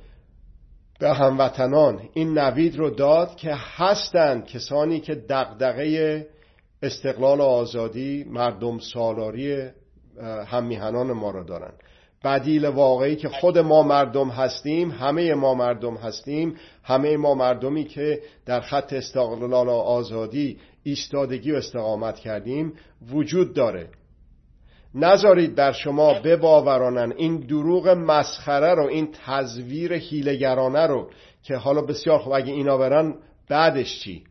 به 0.99 1.13
هموطنان 1.13 2.09
این 2.13 2.37
نوید 2.37 2.75
رو 2.75 2.89
داد 2.89 3.35
که 3.35 3.55
هستند 3.55 4.45
کسانی 4.45 4.99
که 4.99 5.15
دغدغه 5.15 6.27
استقلال 6.81 7.39
و 7.39 7.43
آزادی 7.43 8.25
مردم 8.29 8.79
سالاری 8.79 9.69
هممیهنان 10.47 11.11
ما 11.11 11.31
رو 11.31 11.43
دارن. 11.43 11.73
بدیل 12.23 12.65
واقعی 12.65 13.15
که 13.15 13.29
خود 13.29 13.57
ما 13.57 13.83
مردم 13.83 14.29
هستیم 14.29 14.91
همه 14.91 15.33
ما 15.33 15.53
مردم 15.53 15.95
هستیم 15.95 16.55
همه 16.83 17.17
ما 17.17 17.33
مردمی 17.33 17.83
که 17.83 18.21
در 18.45 18.61
خط 18.61 18.93
استقلال 18.93 19.67
و 19.67 19.71
آزادی 19.71 20.57
ایستادگی 20.83 21.51
و 21.51 21.55
استقامت 21.55 22.19
کردیم 22.19 22.73
وجود 23.11 23.53
داره. 23.53 23.89
نذارید 24.95 25.55
بر 25.55 25.71
شما 25.71 26.13
بباورانن 26.13 27.13
این 27.17 27.39
دروغ 27.39 27.87
مسخره 27.87 28.73
رو 28.73 28.87
این 28.87 29.09
تزویر 29.25 29.93
هیلگرانه 29.93 30.87
رو 30.87 31.09
که 31.43 31.55
حالا 31.55 31.81
بسیار 31.81 32.19
خوب 32.19 32.33
اگه 32.33 32.53
اینا 32.53 32.77
برن 32.77 33.15
بعدش 33.49 33.99
چی؟ 33.99 34.23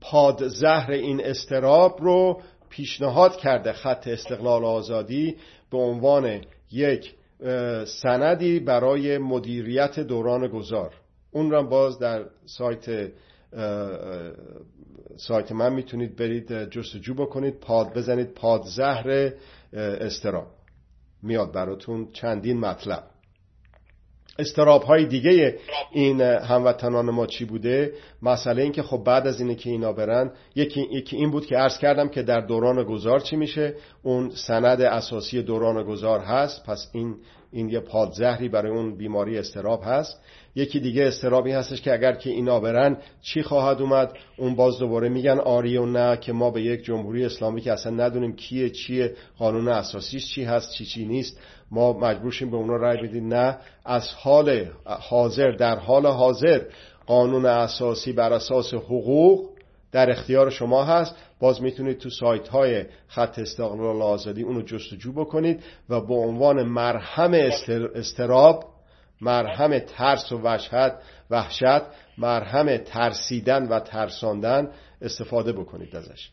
پاد 0.00 0.48
زهر 0.48 0.90
این 0.90 1.24
استراب 1.24 1.98
رو 2.00 2.40
پیشنهاد 2.70 3.36
کرده 3.36 3.72
خط 3.72 4.08
استقلال 4.08 4.64
آزادی 4.64 5.36
به 5.70 5.78
عنوان 5.78 6.40
یک 6.72 7.14
سندی 8.02 8.60
برای 8.60 9.18
مدیریت 9.18 10.00
دوران 10.00 10.48
گذار. 10.48 10.94
اون 11.30 11.50
را 11.50 11.62
باز 11.62 11.98
در 11.98 12.24
سایت 12.46 13.12
سایت 15.16 15.52
من 15.52 15.72
می‌تونید 15.72 16.16
برید 16.16 16.70
جستجو 16.70 17.14
بکنید 17.14 17.60
پاد 17.60 17.94
بزنید 17.94 18.34
پاد 18.34 18.62
زهر 18.62 19.32
استراب 19.72 20.46
میاد 21.22 21.52
براتون 21.52 22.08
چندین 22.12 22.60
مطلب. 22.60 23.04
استراب 24.38 24.82
های 24.82 25.06
دیگه 25.06 25.58
این 25.92 26.20
هموطنان 26.20 27.10
ما 27.10 27.26
چی 27.26 27.44
بوده؟ 27.44 27.92
مسئله 28.22 28.62
این 28.62 28.72
که 28.72 28.82
خب 28.82 29.04
بعد 29.04 29.26
از 29.26 29.40
اینه 29.40 29.54
که 29.54 29.70
اینا 29.70 29.92
برن 29.92 30.30
یکی, 30.54 30.80
یکی 30.92 31.16
این 31.16 31.30
بود 31.30 31.46
که 31.46 31.56
عرض 31.56 31.78
کردم 31.78 32.08
که 32.08 32.22
در 32.22 32.40
دوران 32.40 32.82
گذار 32.82 33.20
چی 33.20 33.36
میشه؟ 33.36 33.74
اون 34.02 34.30
سند 34.30 34.80
اساسی 34.80 35.42
دوران 35.42 35.82
گذار 35.82 36.20
هست 36.20 36.66
پس 36.66 36.90
این 36.92 37.14
این 37.52 37.68
یه 37.68 37.80
پادزهری 37.80 38.48
برای 38.48 38.72
اون 38.72 38.96
بیماری 38.96 39.38
استراب 39.38 39.82
هست. 39.84 40.20
یکی 40.54 40.80
دیگه 40.80 41.06
استرابی 41.06 41.52
هستش 41.52 41.82
که 41.82 41.92
اگر 41.92 42.12
که 42.12 42.30
اینا 42.30 42.60
برن 42.60 42.96
چی 43.22 43.42
خواهد 43.42 43.82
اومد؟ 43.82 44.12
اون 44.36 44.54
باز 44.54 44.78
دوباره 44.78 45.08
میگن 45.08 45.38
آری 45.38 45.76
و 45.76 45.86
نه 45.86 46.16
که 46.16 46.32
ما 46.32 46.50
به 46.50 46.62
یک 46.62 46.84
جمهوری 46.84 47.24
اسلامی 47.24 47.60
که 47.60 47.72
اصلا 47.72 47.92
ندونیم 47.92 48.36
کیه 48.36 48.70
چیه 48.70 49.14
قانون 49.38 49.68
اساسیش 49.68 50.34
چی 50.34 50.44
هست 50.44 50.72
چی 50.72 50.84
چی 50.84 51.06
نیست. 51.06 51.40
ما 51.70 51.92
مجبورشیم 51.92 52.50
به 52.50 52.56
اونا 52.56 52.76
رای 52.76 53.08
بدیم. 53.08 53.28
نه 53.28 53.58
از 53.84 54.08
حال 54.08 54.66
حاضر 54.84 55.50
در 55.50 55.78
حال 55.78 56.06
حاضر 56.06 56.60
قانون 57.06 57.46
اساسی 57.46 58.12
بر 58.12 58.32
اساس 58.32 58.74
حقوق 58.74 59.55
در 59.96 60.10
اختیار 60.10 60.50
شما 60.50 60.84
هست 60.84 61.14
باز 61.40 61.62
می‌تونید 61.62 61.98
تو 61.98 62.10
سایت 62.10 62.48
های 62.48 62.84
خط 63.08 63.38
استقلال 63.38 64.02
آزادی 64.02 64.42
اونو 64.42 64.62
جستجو 64.62 65.12
بکنید 65.12 65.64
و 65.88 66.00
به 66.00 66.14
عنوان 66.14 66.62
مرهم 66.62 67.34
استراب 67.94 68.64
مرهم 69.20 69.78
ترس 69.78 70.32
و 70.32 70.38
وحشت 70.38 70.92
وحشت 71.30 71.82
مرهم 72.18 72.76
ترسیدن 72.76 73.68
و 73.68 73.80
ترساندن 73.80 74.70
استفاده 75.02 75.52
بکنید 75.52 75.96
ازش. 75.96 76.30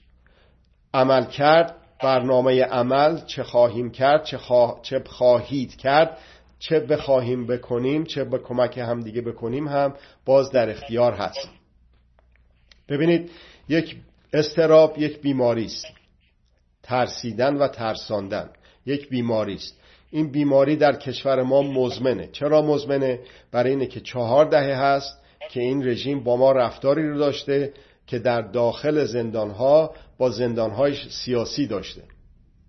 عمل 0.93 1.25
کرد 1.25 1.75
برنامه 2.03 2.63
عمل 2.63 3.19
چه 3.25 3.43
خواهیم 3.43 3.91
کرد 3.91 4.23
چه, 4.23 4.39
چه 4.81 5.03
خواهید 5.05 5.75
کرد 5.75 6.17
چه 6.59 6.79
بخواهیم 6.79 7.47
بکنیم 7.47 8.03
چه 8.03 8.23
به 8.23 8.37
کمک 8.37 8.77
همدیگه 8.77 9.21
بکنیم 9.21 9.67
هم 9.67 9.93
باز 10.25 10.51
در 10.51 10.69
اختیار 10.69 11.13
هست 11.13 11.49
ببینید 12.89 13.31
یک 13.69 13.95
استراب 14.33 14.97
یک 14.97 15.21
بیماری 15.21 15.65
است. 15.65 15.85
ترسیدن 16.83 17.55
و 17.55 17.67
ترساندن. 17.67 18.49
یک 18.85 19.09
بیماری 19.09 19.55
است. 19.55 19.79
این 20.11 20.31
بیماری 20.31 20.75
در 20.75 20.95
کشور 20.95 21.43
ما 21.43 21.61
مزمنه. 21.61 22.29
چرا 22.31 22.61
مزمنه؟ 22.61 23.19
برای 23.51 23.71
اینه 23.71 23.85
که 23.85 23.99
چهار 23.99 24.45
دهه 24.45 24.75
هست 24.77 25.19
که 25.51 25.59
این 25.59 25.87
رژیم 25.87 26.23
با 26.23 26.37
ما 26.37 26.51
رفتاری 26.51 27.09
رو 27.09 27.17
داشته 27.17 27.73
که 28.07 28.19
در 28.19 28.41
داخل 28.41 29.05
زندانها 29.05 29.95
با 30.17 30.29
زندانهای 30.29 30.95
سیاسی 31.09 31.67
داشته. 31.67 32.01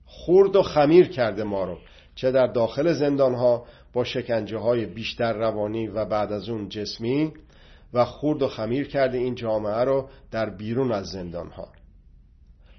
خورد 0.06 0.56
و 0.56 0.62
خمیر 0.62 1.08
کرده 1.08 1.44
ما 1.44 1.64
رو. 1.64 1.78
چه 2.14 2.30
در 2.30 2.46
داخل 2.46 2.92
زندانها 2.92 3.66
با 3.92 4.04
شکنجه 4.04 4.58
های 4.58 4.86
بیشتر 4.86 5.32
روانی 5.32 5.86
و 5.86 6.04
بعد 6.04 6.32
از 6.32 6.48
اون 6.48 6.68
جسمی 6.68 7.32
و 7.94 8.04
خورد 8.04 8.42
و 8.42 8.48
خمیر 8.48 8.88
کرده 8.88 9.18
این 9.18 9.34
جامعه 9.34 9.84
رو 9.84 10.08
در 10.30 10.50
بیرون 10.50 10.92
از 10.92 11.06
زندان 11.06 11.50
ها 11.50 11.68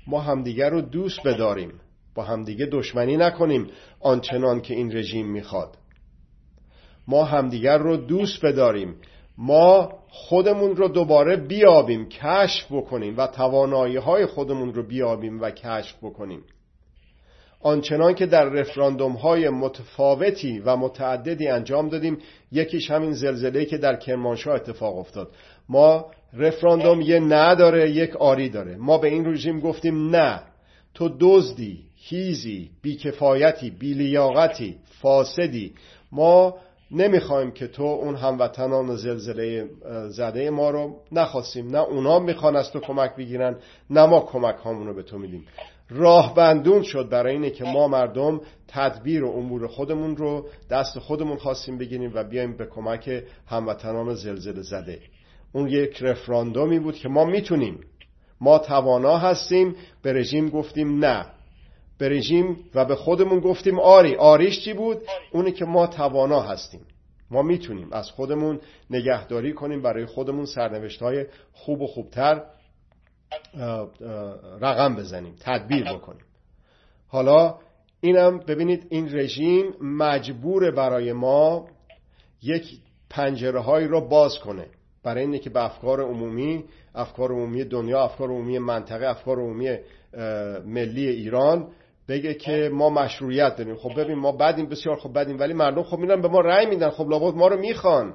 ما 0.08 0.22
همدیگر 0.22 0.70
رو 0.70 0.82
دوست 0.82 1.20
بداریم. 1.26 1.72
با 2.16 2.24
همدیگه 2.24 2.66
دشمنی 2.66 3.18
نکنیم 3.18 3.68
آنچنان 4.00 4.62
که 4.62 4.74
این 4.74 4.98
رژیم 4.98 5.32
می‌خواد. 5.32 5.78
ما 7.08 7.24
همدیگر 7.24 7.78
رو 7.78 7.98
دوست 7.98 8.46
بداریم. 8.46 8.96
ما 9.38 9.94
خودمون 10.10 10.76
رو 10.76 10.88
دوباره 10.88 11.36
بیابیم 11.36 12.10
کشف 12.10 12.72
بکنیم 12.72 13.18
و 13.18 13.28
توانایی 13.28 13.98
های 13.98 14.26
خودمون 14.26 14.74
رو 14.74 14.88
بیابیم 14.88 15.42
و 15.42 15.52
کشف 15.52 15.96
بکنیم. 16.02 16.44
آنچنان 17.66 18.14
که 18.14 18.26
در 18.26 18.46
رفراندوم 18.46 19.12
های 19.12 19.50
متفاوتی 19.50 20.60
و 20.60 20.76
متعددی 20.76 21.48
انجام 21.48 21.90
دادیم 21.90 22.18
یکیش 22.52 22.92
همین 22.92 23.14
زلزله 23.14 23.66
که 23.66 23.78
در 23.78 23.96
کرمانشاه 23.96 24.56
اتفاق 24.56 24.98
افتاد. 24.98 25.32
ما 25.70 26.06
رفراندوم 26.34 27.02
یه 27.02 27.20
نه 27.20 27.56
داره 27.56 27.92
یک 27.92 28.16
آری 28.16 28.50
داره. 28.50 28.78
ما 28.78 28.98
به 28.98 29.08
این 29.08 29.26
رژیم 29.26 29.60
گفتیم 29.60 30.16
نه. 30.16 30.42
تو 30.94 31.10
دزدی 31.20 31.84
هیزی 31.96 32.70
بیکفایتی 32.82 33.70
بیلیاقتی 33.70 34.76
فاسدی. 35.02 35.74
ما 36.12 36.58
نمی‌خوایم 36.92 37.52
که 37.52 37.68
تو 37.68 37.84
اون 37.84 38.16
هموطنان 38.16 38.96
زلزله 38.96 39.70
زده 40.10 40.50
ما 40.50 40.70
رو 40.70 40.96
نخواستیم. 41.12 41.68
نه 41.68 41.80
اونا 41.80 42.20
می‌خوان 42.20 42.56
از 42.56 42.72
تو 42.72 42.80
کمک 42.80 43.16
بگیرن 43.16 43.56
نه 43.90 44.06
ما 44.06 44.20
کمک 44.20 44.56
هامونو 44.56 44.94
به 44.94 45.04
تو 45.04 45.18
میدیم. 45.18 45.46
راه 45.90 46.36
بندون 46.36 46.84
شد 46.84 47.10
برای 47.10 47.34
اینه 47.34 47.50
که 47.50 47.64
ما 47.64 47.88
مردم 47.88 48.42
تدبیر 48.68 49.24
و 49.24 49.32
امور 49.32 49.68
خودمون 49.68 50.18
رو 50.18 50.48
دست 50.70 51.00
خودمون 51.00 51.38
خواستیم 51.38 51.78
بگیریم 51.78 52.12
و 52.14 52.24
بیایم 52.24 52.58
به 52.58 52.66
کمک 52.66 53.24
هموطنان 53.48 54.14
زلزله 54.14 54.62
زده. 54.62 55.00
اون 55.54 55.68
یک 55.68 56.04
رفراندومی 56.04 56.80
بود 56.80 56.96
که 56.96 57.10
ما 57.10 57.26
می‌تونیم. 57.26 57.80
ما 58.42 58.60
توانا 58.60 59.18
هستیم 59.18 59.76
به 60.02 60.14
رژیم 60.14 60.50
گفتیم 60.50 61.06
نه. 61.06 61.26
به 61.98 62.10
رژیم 62.10 62.58
و 62.76 62.86
به 62.86 62.96
خودمون 62.96 63.40
گفتیم 63.40 63.80
آری. 63.80 64.16
آریش 64.16 64.60
چی 64.60 64.74
بود؟ 64.74 64.98
اونی 65.32 65.52
که 65.52 65.66
ما 65.66 65.88
توانا 65.88 66.42
هستیم. 66.42 66.82
ما 67.32 67.42
می‌تونیم 67.42 67.88
از 67.92 68.12
خودمون 68.12 68.60
نگهداری 68.90 69.54
کنیم 69.54 69.82
برای 69.82 70.06
خودمون 70.06 70.46
سرنوشت 70.46 71.02
های 71.02 71.26
خوب 71.54 71.82
و 71.82 71.88
خوبتر 71.88 72.44
رقم 74.62 74.96
بزنیم 74.96 75.36
تدبیر 75.40 75.94
بکنیم. 75.94 76.26
حالا 77.08 77.56
اینم 78.02 78.40
ببینید 78.40 78.88
این 78.90 79.18
رژیم 79.18 79.74
مجبور 79.82 80.72
برای 80.72 81.14
ما 81.14 81.68
یک 82.42 82.80
پنجره 83.10 83.60
هایی 83.60 83.88
رو 83.88 84.08
باز 84.08 84.40
کنه. 84.40 84.66
برای 85.04 85.24
اینه 85.24 85.40
که 85.40 85.50
به 85.50 85.64
افکار 85.64 86.02
عمومی 86.02 86.64
افکار 86.96 87.32
عمومی 87.32 87.64
دنیا 87.64 88.04
افکار 88.04 88.30
عمومی 88.30 88.60
منطقه 88.60 89.08
افکار 89.08 89.40
عمومی 89.40 89.78
ملی 90.66 91.08
ایران 91.08 91.68
بگه 92.08 92.34
که 92.34 92.70
ما 92.74 92.90
مشروعیت 92.90 93.56
داریم. 93.56 93.76
خب 93.76 94.02
ببین 94.02 94.18
ما 94.18 94.32
بدیم 94.32 94.70
بسیار 94.70 94.96
خب 94.96 95.20
بدیم 95.20 95.40
ولی 95.40 95.54
مردم 95.54 95.84
خب 95.84 95.98
میرن 95.98 96.22
به 96.22 96.28
ما 96.28 96.40
رأی 96.40 96.66
میدن. 96.66 96.90
خب 96.90 97.10
لابد 97.10 97.36
ما 97.36 97.48
رو 97.48 97.60
می‌خوان. 97.60 98.14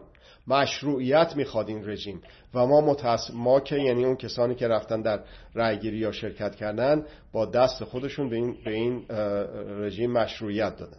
مشروعیت 0.51 1.37
می‌خواد 1.37 1.69
این 1.69 1.89
رژیم. 1.89 2.23
و 2.55 2.67
ما 2.67 2.81
متأس... 2.81 3.31
ما 3.35 3.61
که 3.61 3.77
یعنی 3.77 4.05
اون 4.05 4.17
کسانی 4.17 4.55
که 4.55 4.69
رفتن 4.69 5.03
در 5.03 5.21
رأیگیری 5.55 5.97
یا 5.97 6.13
شرکت 6.13 6.55
کردن 6.55 7.05
با 7.33 7.47
دست 7.47 7.85
خودشون 7.85 8.29
به 8.29 8.37
این, 8.37 8.57
به 8.65 8.71
این 8.71 9.07
رژیم 9.81 10.13
مشروعیت 10.13 10.77
دادن. 10.77 10.99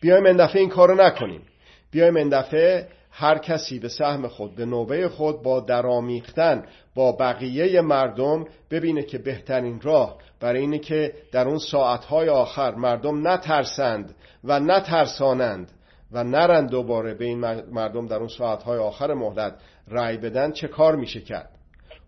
بیایم 0.00 0.26
این 0.26 0.36
دفعه 0.36 0.60
این 0.60 0.70
کارو 0.70 0.94
نکنیم. 0.94 1.42
بیایم 1.90 2.16
این 2.16 2.28
دفعه 2.28 2.88
هر 3.10 3.38
کسی 3.38 3.78
به 3.78 3.88
سهم 3.88 4.28
خود 4.28 4.54
به 4.54 4.64
نوبه 4.64 5.08
خود 5.08 5.42
با 5.42 5.60
درامیختن 5.60 6.64
با 6.94 7.12
بقیه 7.12 7.80
مردم 7.80 8.44
ببینه 8.70 9.02
که 9.02 9.18
بهترین 9.18 9.80
راه 9.80 10.18
برای 10.40 10.60
اینه 10.60 10.78
که 10.78 11.12
در 11.32 11.48
اون 11.48 11.58
ساعتهای 11.58 12.28
آخر 12.28 12.74
مردم 12.74 13.28
نترسند 13.28 14.14
و 14.44 14.60
نترسانند. 14.60 15.72
و 16.12 16.24
نرند 16.24 16.70
دوباره 16.70 17.14
به 17.14 17.24
این 17.24 17.38
مردم 17.70 18.06
در 18.06 18.16
اون 18.16 18.28
ساعتهای 18.28 18.78
آخر 18.78 19.14
مهلت 19.14 19.54
رأی 19.88 20.16
بدن 20.16 20.52
چه 20.52 20.68
کار 20.68 20.96
میشه 20.96 21.20
کرد؟ 21.20 21.50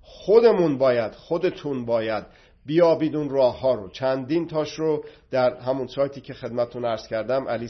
خودمون 0.02 0.78
باید 0.78 1.12
خودتون 1.12 1.84
باید 1.84 2.24
بیابید 2.66 3.16
اون 3.16 3.30
راه 3.30 3.61
ها 3.61 3.74
رو. 3.74 3.88
چندین 3.88 4.46
تاش 4.46 4.72
رو 4.72 5.04
در 5.30 5.56
همون 5.56 5.87
سایتی 5.87 6.20
که 6.20 6.34
خدمتون 6.34 6.84
ارز 6.84 7.06
کردم 7.06 7.48
علی 7.48 7.68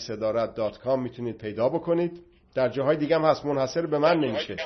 می‌تونید 0.97 1.39
پیدا 1.39 1.69
بکنید. 1.69 2.23
در 2.55 2.69
جاهای 2.69 2.97
دیگه 2.97 3.17
هم 3.17 3.25
هست 3.25 3.45
منحصر 3.45 3.87
به 3.87 3.99
من 3.99 4.17
نمیشه. 4.21 4.57